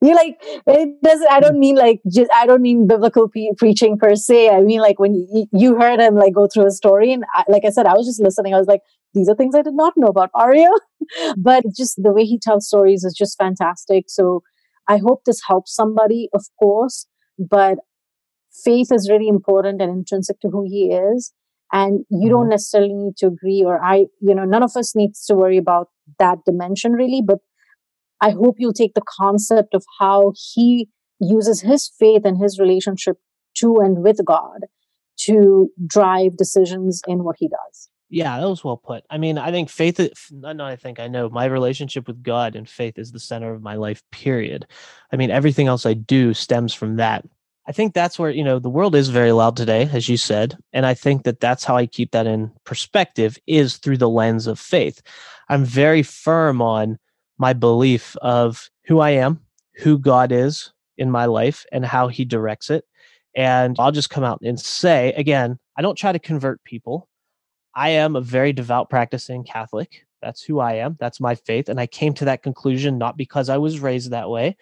[0.00, 3.98] You like it doesn't i don't mean like just i don't mean biblical pe- preaching
[3.98, 4.48] per se.
[4.48, 7.42] I mean like when you, you heard him like go through a story and I,
[7.48, 8.54] like i said i was just listening.
[8.54, 8.82] I was like
[9.14, 10.68] these are things i did not know about mario.
[11.36, 14.04] But just the way he tells stories is just fantastic.
[14.06, 14.44] So
[14.88, 17.06] i hope this helps somebody of course
[17.38, 17.78] but
[18.64, 21.32] faith is really important and intrinsic to who he is.
[21.72, 22.50] and you don't mm-hmm.
[22.50, 25.88] necessarily need to agree or i you know none of us needs to worry about
[26.18, 27.38] that dimension really but
[28.20, 30.88] i hope you'll take the concept of how he
[31.20, 33.16] uses his faith and his relationship
[33.62, 34.68] to and with god
[35.26, 39.02] to drive decisions in what he does yeah, that was well put.
[39.10, 39.98] I mean, I think faith,
[40.30, 43.60] no, I think I know my relationship with God and faith is the center of
[43.60, 44.66] my life, period.
[45.12, 47.24] I mean, everything else I do stems from that.
[47.66, 50.56] I think that's where, you know, the world is very loud today, as you said.
[50.72, 54.46] And I think that that's how I keep that in perspective is through the lens
[54.46, 55.02] of faith.
[55.48, 56.98] I'm very firm on
[57.38, 59.40] my belief of who I am,
[59.78, 62.84] who God is in my life, and how he directs it.
[63.34, 67.08] And I'll just come out and say, again, I don't try to convert people.
[67.74, 70.06] I am a very devout practicing Catholic.
[70.22, 70.96] That's who I am.
[71.00, 71.68] That's my faith.
[71.68, 74.56] And I came to that conclusion not because I was raised that way.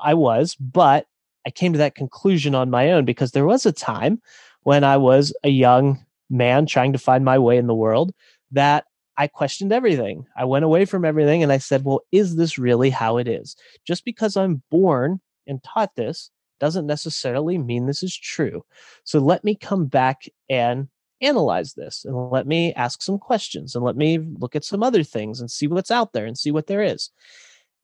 [0.00, 1.06] I was, but
[1.46, 4.22] I came to that conclusion on my own because there was a time
[4.62, 8.12] when I was a young man trying to find my way in the world
[8.52, 10.26] that I questioned everything.
[10.36, 13.56] I went away from everything and I said, well, is this really how it is?
[13.86, 18.64] Just because I'm born and taught this doesn't necessarily mean this is true.
[19.04, 20.88] So let me come back and
[21.22, 25.02] analyze this and let me ask some questions and let me look at some other
[25.02, 27.10] things and see what's out there and see what there is.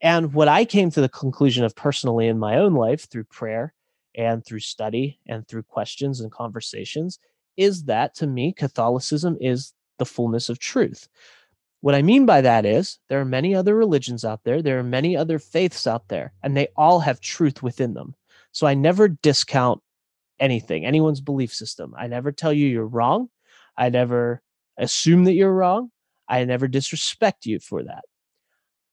[0.01, 3.73] And what I came to the conclusion of personally in my own life through prayer
[4.15, 7.19] and through study and through questions and conversations
[7.57, 11.09] is that to me, Catholicism is the fullness of truth.
[11.81, 14.83] What I mean by that is there are many other religions out there, there are
[14.83, 18.15] many other faiths out there, and they all have truth within them.
[18.51, 19.81] So I never discount
[20.39, 21.93] anything, anyone's belief system.
[21.97, 23.29] I never tell you you're wrong.
[23.77, 24.41] I never
[24.77, 25.91] assume that you're wrong.
[26.27, 28.03] I never disrespect you for that.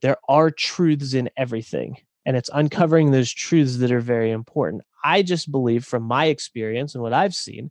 [0.02, 4.82] There are truths in everything, and it's uncovering those truths that are very important.
[5.04, 7.70] I just believe from my experience and what I've seen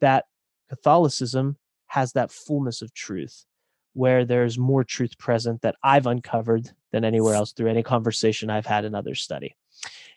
[0.00, 0.24] that
[0.68, 1.56] Catholicism
[1.86, 3.44] has that fullness of truth
[3.94, 8.66] where there's more truth present that I've uncovered than anywhere else through any conversation I've
[8.66, 9.56] had in other study.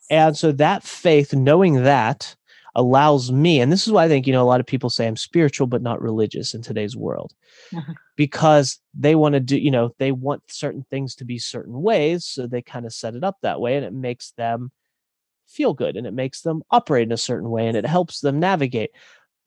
[0.09, 2.35] And so that faith, knowing that,
[2.77, 5.07] allows me, and this is why I think, you know, a lot of people say
[5.07, 7.33] I'm spiritual but not religious in today's world
[7.75, 7.93] uh-huh.
[8.15, 12.23] because they want to do, you know, they want certain things to be certain ways.
[12.23, 14.71] So they kind of set it up that way and it makes them
[15.47, 18.39] feel good and it makes them operate in a certain way and it helps them
[18.39, 18.91] navigate.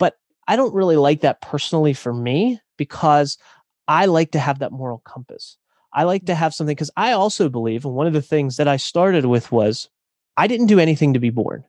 [0.01, 0.16] But
[0.49, 3.38] I don't really like that personally for me because
[3.87, 5.57] I like to have that moral compass.
[5.93, 8.69] I like to have something because I also believe, and one of the things that
[8.69, 9.88] I started with was
[10.37, 11.64] I didn't do anything to be born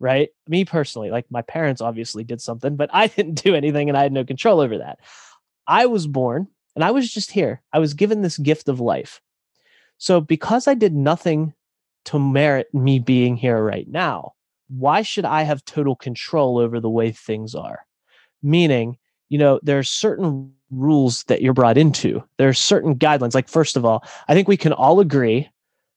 [0.00, 0.28] right?
[0.48, 4.02] Me personally, like my parents obviously did something, but I didn't do anything and I
[4.02, 4.98] had no control over that.
[5.66, 7.62] I was born and I was just here.
[7.72, 9.20] I was given this gift of life.
[9.98, 11.54] So because I did nothing
[12.06, 14.34] to merit me being here right now,
[14.68, 17.86] why should I have total control over the way things are?
[18.42, 22.22] Meaning, you know, there are certain rules that you're brought into.
[22.38, 23.34] There are certain guidelines.
[23.34, 25.48] Like, first of all, I think we can all agree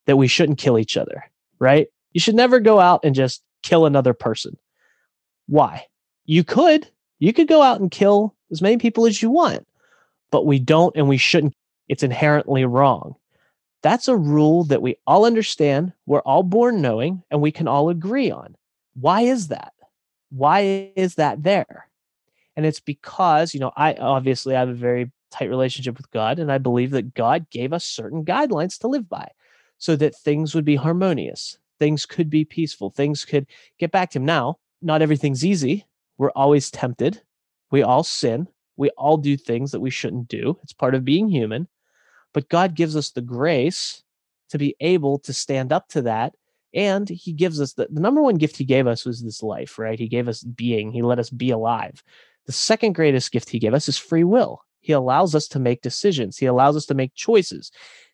[0.05, 1.23] that we shouldn't kill each other,
[1.59, 1.87] right?
[2.13, 4.57] You should never go out and just kill another person.
[5.47, 5.85] Why?
[6.25, 6.89] You could.
[7.19, 9.67] You could go out and kill as many people as you want,
[10.31, 11.55] but we don't and we shouldn't.
[11.87, 13.15] It's inherently wrong.
[13.81, 17.89] That's a rule that we all understand, we're all born knowing, and we can all
[17.89, 18.55] agree on.
[18.95, 19.73] Why is that?
[20.29, 21.87] Why is that there?
[22.55, 26.39] And it's because, you know, I obviously I have a very tight relationship with God,
[26.39, 29.31] and I believe that God gave us certain guidelines to live by
[29.77, 32.89] so that things would be harmonious, things could be peaceful.
[32.89, 33.47] Things could
[33.79, 34.25] get back to him.
[34.25, 35.85] Now, not everything's easy.
[36.17, 37.21] We're always tempted.
[37.71, 38.47] We all sin.
[38.75, 40.57] We all do things that we shouldn't do.
[40.63, 41.67] It's part of being human.
[42.33, 44.03] But God gives us the grace
[44.49, 46.35] to be able to stand up to that.
[46.73, 49.79] And He gives us the, the number one gift He gave us was this life,
[49.79, 49.97] right?
[49.97, 52.03] He gave us being, He let us be alive.
[52.45, 54.61] The second greatest gift He gave us is free will.
[54.79, 57.71] He allows us to make decisions, He allows us to make choices.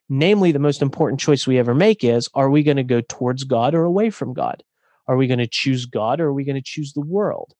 [0.10, 3.44] Namely, the most important choice we ever make is are we going to go towards
[3.44, 4.64] God or away from God?
[5.08, 7.54] Are we going to choose God or are we going to choose the world?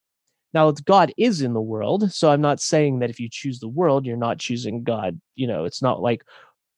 [0.54, 2.12] Now, God is in the world.
[2.12, 5.20] So I'm not saying that if you choose the world, you're not choosing God.
[5.36, 6.24] You know, it's not like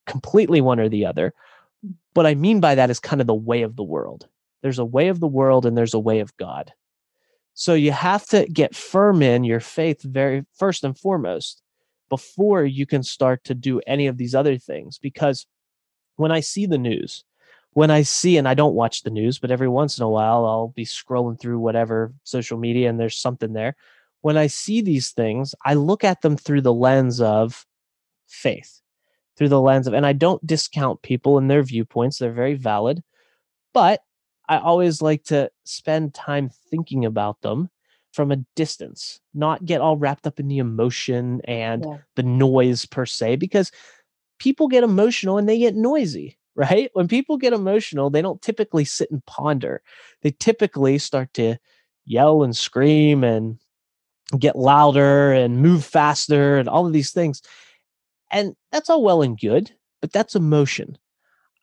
[0.06, 1.34] completely one or the other.
[2.14, 4.26] What I mean by that is kind of the way of the world.
[4.62, 6.72] There's a way of the world and there's a way of God.
[7.54, 11.62] So you have to get firm in your faith very first and foremost
[12.08, 15.46] before you can start to do any of these other things because
[16.16, 17.24] when I see the news,
[17.72, 20.44] when I see, and I don't watch the news, but every once in a while
[20.46, 23.76] I'll be scrolling through whatever social media and there's something there.
[24.22, 27.66] When I see these things, I look at them through the lens of
[28.26, 28.80] faith,
[29.36, 33.02] through the lens of, and I don't discount people and their viewpoints, they're very valid,
[33.74, 34.00] but
[34.48, 37.68] I always like to spend time thinking about them
[38.12, 41.98] from a distance, not get all wrapped up in the emotion and Yeah.
[42.14, 43.70] the noise per se, because
[44.38, 46.90] people get emotional and they get noisy, right?
[46.94, 49.82] When people get emotional, they don't typically sit and ponder.
[50.22, 51.56] They typically start to
[52.04, 53.58] yell and scream and
[54.38, 57.42] get louder and move faster and all of these things.
[58.30, 59.70] And that's all well and good,
[60.00, 60.98] but that's emotion.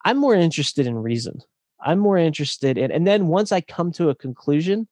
[0.06, 1.42] I'm more interested in reason.
[1.80, 4.88] I'm more interested in, and then once I come to a conclusion,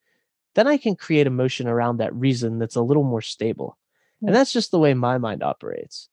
[0.56, 3.78] then I can create emotion around that reason that's a little more stable.
[4.22, 4.34] And hmm.
[4.34, 6.10] that's just the way my mind operates.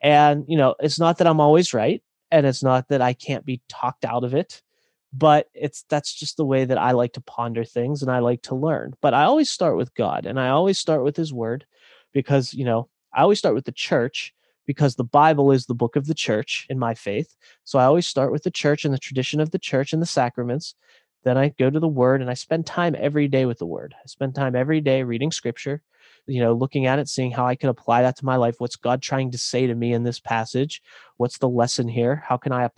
[0.00, 3.44] And, you know, it's not that I'm always right, and it's not that I can't
[3.44, 4.62] be talked out of it,
[5.12, 8.42] but it's that's just the way that I like to ponder things and I like
[8.42, 8.94] to learn.
[9.00, 11.64] But I always start with God and I always start with his word
[12.12, 14.34] because, you know, I always start with the church
[14.66, 17.36] because the Bible is the book of the church in my faith.
[17.62, 20.06] So I always start with the church and the tradition of the church and the
[20.06, 20.74] sacraments.
[21.22, 23.94] Then I go to the word and I spend time every day with the word.
[23.96, 25.82] I spend time every day reading scripture,
[26.26, 28.56] you know, looking at it, seeing how I can apply that to my life.
[28.58, 30.82] What's God trying to say to me in this passage?
[31.16, 32.22] What's the lesson here?
[32.26, 32.68] How can I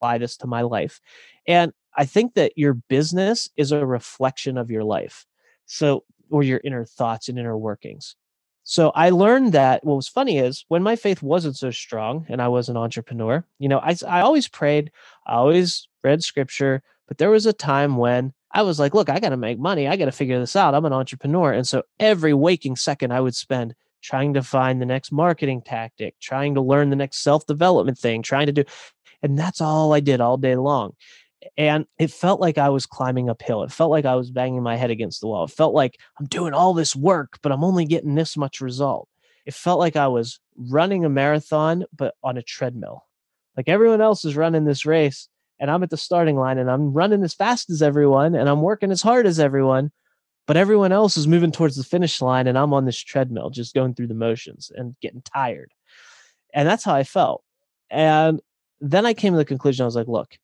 [0.00, 1.00] apply this to my life?
[1.46, 5.26] And I think that your business is a reflection of your life.
[5.66, 8.16] So, or your inner thoughts and inner workings.
[8.68, 12.42] So I learned that what was funny is when my faith wasn't so strong and
[12.42, 14.90] I was an entrepreneur, you know, I, I always prayed,
[15.24, 19.20] I always read scripture, but there was a time when I was like, look, I
[19.20, 19.86] got to make money.
[19.86, 20.74] I got to figure this out.
[20.74, 21.52] I'm an entrepreneur.
[21.52, 26.18] And so every waking second I would spend trying to find the next marketing tactic,
[26.20, 28.64] trying to learn the next self development thing, trying to do.
[29.22, 30.94] And that's all I did all day long.
[31.56, 33.62] And it felt like I was climbing uphill.
[33.62, 35.44] It felt like I was banging my head against the wall.
[35.44, 39.08] It felt like I'm doing all this work, but I'm only getting this much result.
[39.44, 43.04] It felt like I was running a marathon, but on a treadmill.
[43.56, 45.28] Like everyone else is running this race,
[45.58, 48.62] and I'm at the starting line and I'm running as fast as everyone and I'm
[48.62, 49.90] working as hard as everyone,
[50.46, 53.74] but everyone else is moving towards the finish line and I'm on this treadmill just
[53.74, 55.72] going through the motions and getting tired.
[56.52, 57.42] And that's how I felt.
[57.90, 58.40] And
[58.80, 60.36] then I came to the conclusion I was like, look,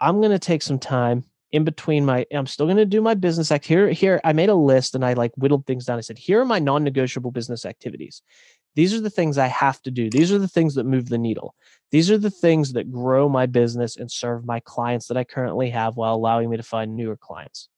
[0.00, 3.14] I'm going to take some time in between my I'm still going to do my
[3.14, 5.98] business act here here I made a list and I like whittled things down.
[5.98, 8.22] I said, here are my non-negotiable business activities.
[8.74, 10.08] These are the things I have to do.
[10.08, 11.54] These are the things that move the needle.
[11.90, 15.70] These are the things that grow my business and serve my clients that I currently
[15.70, 17.68] have while allowing me to find newer clients.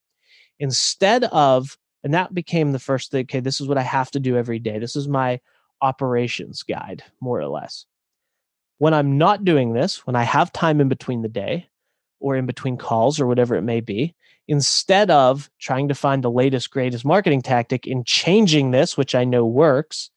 [0.61, 4.21] Instead of, and that became the first thing, okay, this is what I have to
[4.21, 4.79] do every day.
[4.79, 5.41] This is my
[5.81, 7.87] operations guide, more or less.
[8.79, 11.69] When I'm not doing this, when I have time in between the day
[12.21, 14.15] or in between calls or whatever it may be,
[14.47, 19.25] instead of trying to find the latest, greatest marketing tactic in changing this, which I
[19.25, 20.11] know works,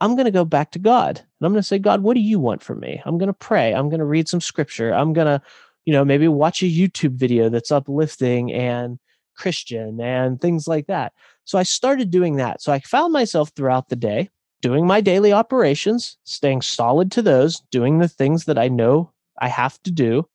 [0.00, 2.20] I'm going to go back to God and I'm going to say, God, what do
[2.20, 3.00] you want from me?
[3.04, 3.74] I'm going to pray.
[3.74, 4.92] I'm going to read some scripture.
[4.92, 5.42] I'm going to,
[5.84, 8.98] you know, maybe watch a YouTube video that's uplifting and
[9.36, 11.12] Christian and things like that.
[11.44, 12.60] So I started doing that.
[12.60, 14.30] So I found myself throughout the day
[14.62, 19.48] doing my daily operations, staying solid to those, doing the things that I know I
[19.48, 20.28] have to do.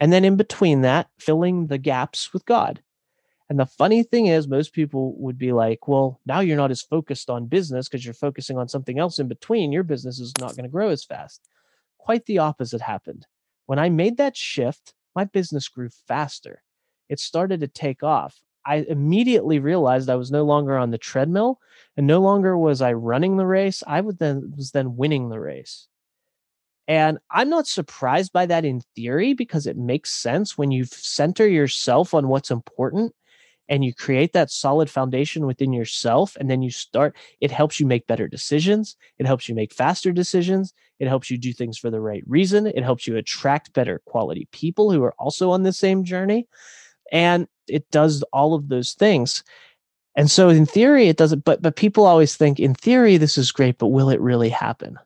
[0.00, 2.82] And then in between that, filling the gaps with God.
[3.52, 6.80] And the funny thing is, most people would be like, well, now you're not as
[6.80, 9.72] focused on business because you're focusing on something else in between.
[9.72, 11.46] Your business is not going to grow as fast.
[11.98, 13.26] Quite the opposite happened.
[13.66, 16.62] When I made that shift, my business grew faster.
[17.10, 18.40] It started to take off.
[18.64, 21.60] I immediately realized I was no longer on the treadmill
[21.98, 23.82] and no longer was I running the race.
[23.86, 25.88] I was then was then winning the race.
[26.88, 31.46] And I'm not surprised by that in theory because it makes sense when you center
[31.46, 33.12] yourself on what's important
[33.68, 37.86] and you create that solid foundation within yourself and then you start it helps you
[37.86, 41.90] make better decisions it helps you make faster decisions it helps you do things for
[41.90, 45.72] the right reason it helps you attract better quality people who are also on the
[45.72, 46.46] same journey
[47.12, 49.44] and it does all of those things.
[50.16, 53.52] And so in theory it doesn't but but people always think in theory this is
[53.52, 54.98] great but will it really happen?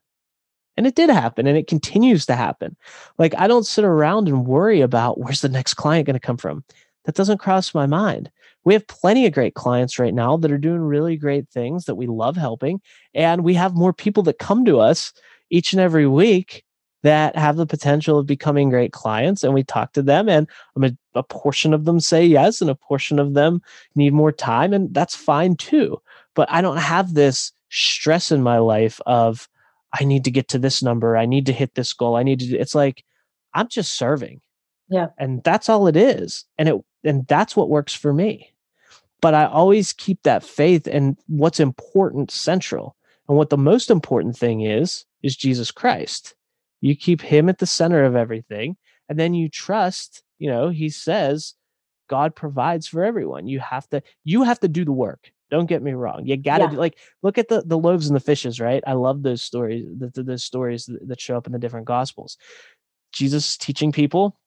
[0.76, 2.76] And it did happen and it continues to happen.
[3.18, 6.38] Like i don't sit around and worry about where's the next client going to come
[6.38, 6.64] from?
[7.04, 8.30] That doesn't cross my mind.
[8.66, 11.94] We have plenty of great clients right now that are doing really great things that
[11.94, 12.80] we love helping.
[13.14, 15.12] And we have more people that come to us
[15.50, 16.64] each and every week
[17.04, 19.44] that have the potential of becoming great clients.
[19.44, 20.48] And we talk to them, and
[20.82, 23.62] a, a portion of them say yes, and a portion of them
[23.94, 24.72] need more time.
[24.72, 26.02] And that's fine too.
[26.34, 29.48] But I don't have this stress in my life of,
[29.98, 31.16] I need to get to this number.
[31.16, 32.16] I need to hit this goal.
[32.16, 33.04] I need to, it's like,
[33.54, 34.40] I'm just serving.
[34.88, 35.08] Yeah.
[35.18, 36.44] And that's all it is.
[36.58, 38.52] And it and that's what works for me.
[39.20, 42.96] But I always keep that faith and what's important central.
[43.28, 46.34] And what the most important thing is is Jesus Christ.
[46.80, 48.76] You keep him at the center of everything
[49.08, 51.54] and then you trust, you know, he says
[52.08, 53.48] God provides for everyone.
[53.48, 55.30] You have to you have to do the work.
[55.50, 56.26] Don't get me wrong.
[56.26, 56.78] You got to Yeah.
[56.78, 58.82] like look at the the loaves and the fishes, right?
[58.86, 61.86] I love those stories, the, the, the stories that, that show up in the different
[61.86, 62.36] gospels.
[63.12, 64.38] Jesus teaching people.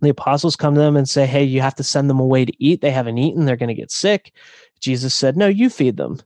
[0.00, 2.52] The apostles come to them and say, "Hey, you have to send them away to
[2.64, 2.80] eat.
[2.80, 3.44] They haven't eaten.
[3.44, 4.32] They're going to get sick."
[4.80, 6.20] Jesus said, "No, you feed them."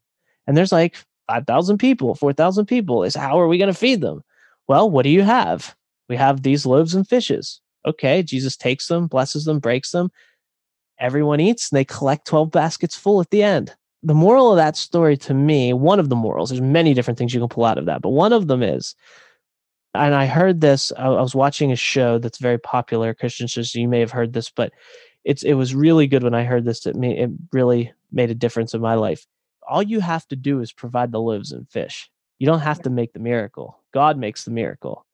[0.47, 0.97] And there's like
[1.29, 3.05] 5,000 people, 4,000 people.
[3.05, 4.23] Is how are we going to feed them?
[4.67, 5.75] Well, what do you have?
[6.09, 7.61] We have these loaves and fishes.
[7.87, 10.11] Okay, Jesus takes them, blesses them, breaks them.
[10.99, 13.75] Everyone eats and they collect 12 baskets full at the end.
[14.03, 17.33] The moral of that story to me, one of the morals, there's many different things
[17.33, 18.95] you can pull out of that, but one of them is,
[19.95, 23.79] and I heard this, I, was watching a show that's very popular, Christian show, so
[23.79, 24.73] you may have heard this, but
[25.25, 26.87] it's it was really good when I heard this.
[26.87, 29.27] It, made, it really made a difference in my life.
[29.69, 32.11] All you have to do is provide the loaves and fish.
[32.39, 33.79] You don't have to make the miracle.
[33.93, 35.05] God makes the miracle.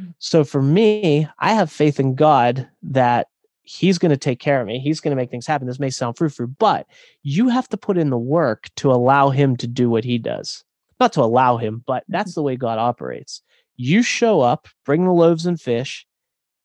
[0.00, 0.14] Mm.
[0.18, 3.28] So for me, I have faith in God that
[3.62, 4.78] He's going to take care of me.
[4.78, 5.66] He's going to make things happen.
[5.66, 6.86] This may sound frou frou, but
[7.22, 10.62] you have to put in the work to allow Him to do what He does.
[11.00, 13.42] Not to allow Him, but that's the way God operates.
[13.76, 16.06] You show up, bring the loaves and fish,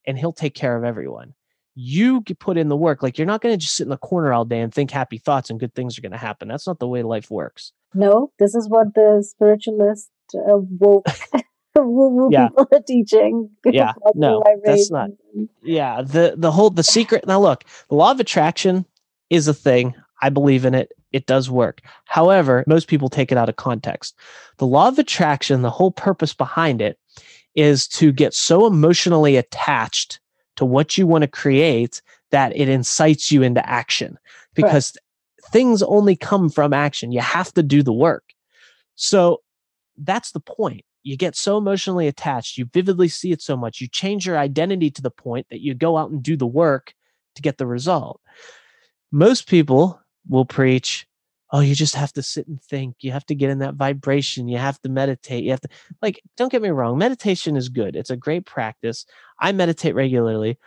[0.07, 1.33] and He'll take care of everyone.
[1.75, 3.01] You put in the work.
[3.01, 5.17] Like you're not going to just sit in the corner all day and think happy
[5.17, 6.47] thoughts and good things are going to happen.
[6.49, 7.71] That's not the way life works.
[7.93, 11.07] No, this is what the spiritualist uh, woke
[11.75, 12.49] woo-woo Yeah.
[12.49, 13.49] people are teaching.
[13.65, 15.09] Yeah, no, that's not-
[15.63, 18.85] yeah the the whole the secret now look the law of attraction
[19.29, 23.37] is a thing i believe in it it does work however most people take it
[23.37, 24.13] out of context
[24.57, 26.99] the law of attraction the whole purpose behind it
[27.55, 30.19] is to get so emotionally attached
[30.57, 34.17] to what you want to create that it incites you into action
[34.53, 34.95] because
[35.51, 38.23] things only come from action you have to do the work
[38.95, 39.41] so
[39.97, 40.85] that's the point.
[41.03, 44.91] You get so emotionally attached, you vividly see it so much, you change your identity
[44.91, 46.93] to the point that you go out and do the work
[47.35, 48.21] to get the result.
[49.11, 51.07] Most people will preach,
[51.51, 52.95] oh, you just have to sit and think.
[53.01, 54.47] You have to get in that vibration.
[54.47, 55.43] You have to meditate.
[55.43, 55.69] You have to,
[56.01, 57.95] like, don't get me wrong, meditation is good.
[57.95, 59.05] It's a great practice.
[59.39, 60.57] I meditate regularly,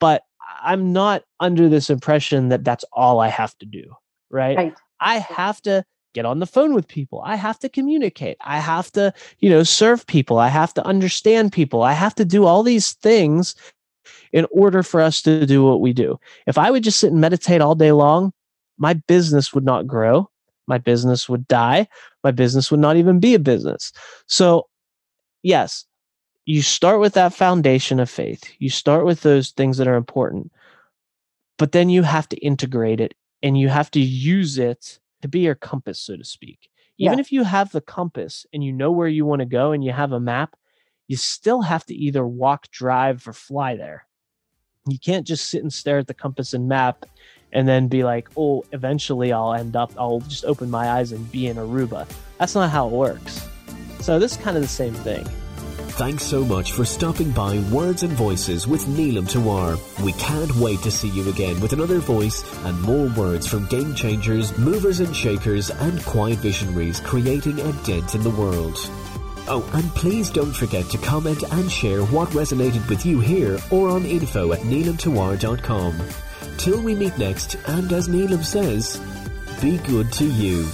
[0.00, 0.24] but
[0.62, 3.94] I'm not under this impression that that's all I have to do,
[4.30, 4.56] right?
[4.56, 4.74] Right.
[5.00, 7.22] I have to get on the phone with people.
[7.24, 8.36] I have to communicate.
[8.40, 10.38] I have to, you know, serve people.
[10.38, 11.82] I have to understand people.
[11.82, 13.54] I have to do all these things
[14.32, 16.18] in order for us to do what we do.
[16.46, 18.32] If I would just sit and meditate all day long,
[18.78, 20.28] my business would not grow.
[20.66, 21.88] My business would die.
[22.24, 23.92] My business would not even be a business.
[24.26, 24.68] So,
[25.42, 25.84] yes,
[26.44, 28.44] you start with that foundation of faith.
[28.58, 30.52] You start with those things that are important,
[31.58, 35.40] but then you have to integrate it and you have to use it to be
[35.40, 36.68] your compass, so to speak.
[36.98, 37.20] Even Yeah.
[37.20, 39.92] if you have the compass and you know where you want to go and you
[39.92, 40.56] have a map,
[41.08, 44.06] you still have to either walk, drive, or fly there.
[44.88, 47.04] You can't just sit and stare at the compass and map
[47.52, 51.30] and then be like, oh, eventually I'll end up, I'll just open my eyes and
[51.30, 52.08] be in Aruba.
[52.38, 53.46] That's not how it works.
[54.00, 55.24] So this is kind of the same thing.
[55.92, 59.78] Thanks so much for stopping by Words and Voices with Neelam Tawar.
[60.02, 63.94] We can't wait to see you again with another voice and more words from game
[63.94, 68.78] changers, movers and shakers, and quiet visionaries creating a dent in the world.
[69.48, 73.90] Oh, and please don't forget to comment and share what resonated with you here or
[73.90, 75.94] on info at neelamtawar.com.
[76.58, 79.00] Till we meet next, and as Neelam says,
[79.60, 80.66] be good to you.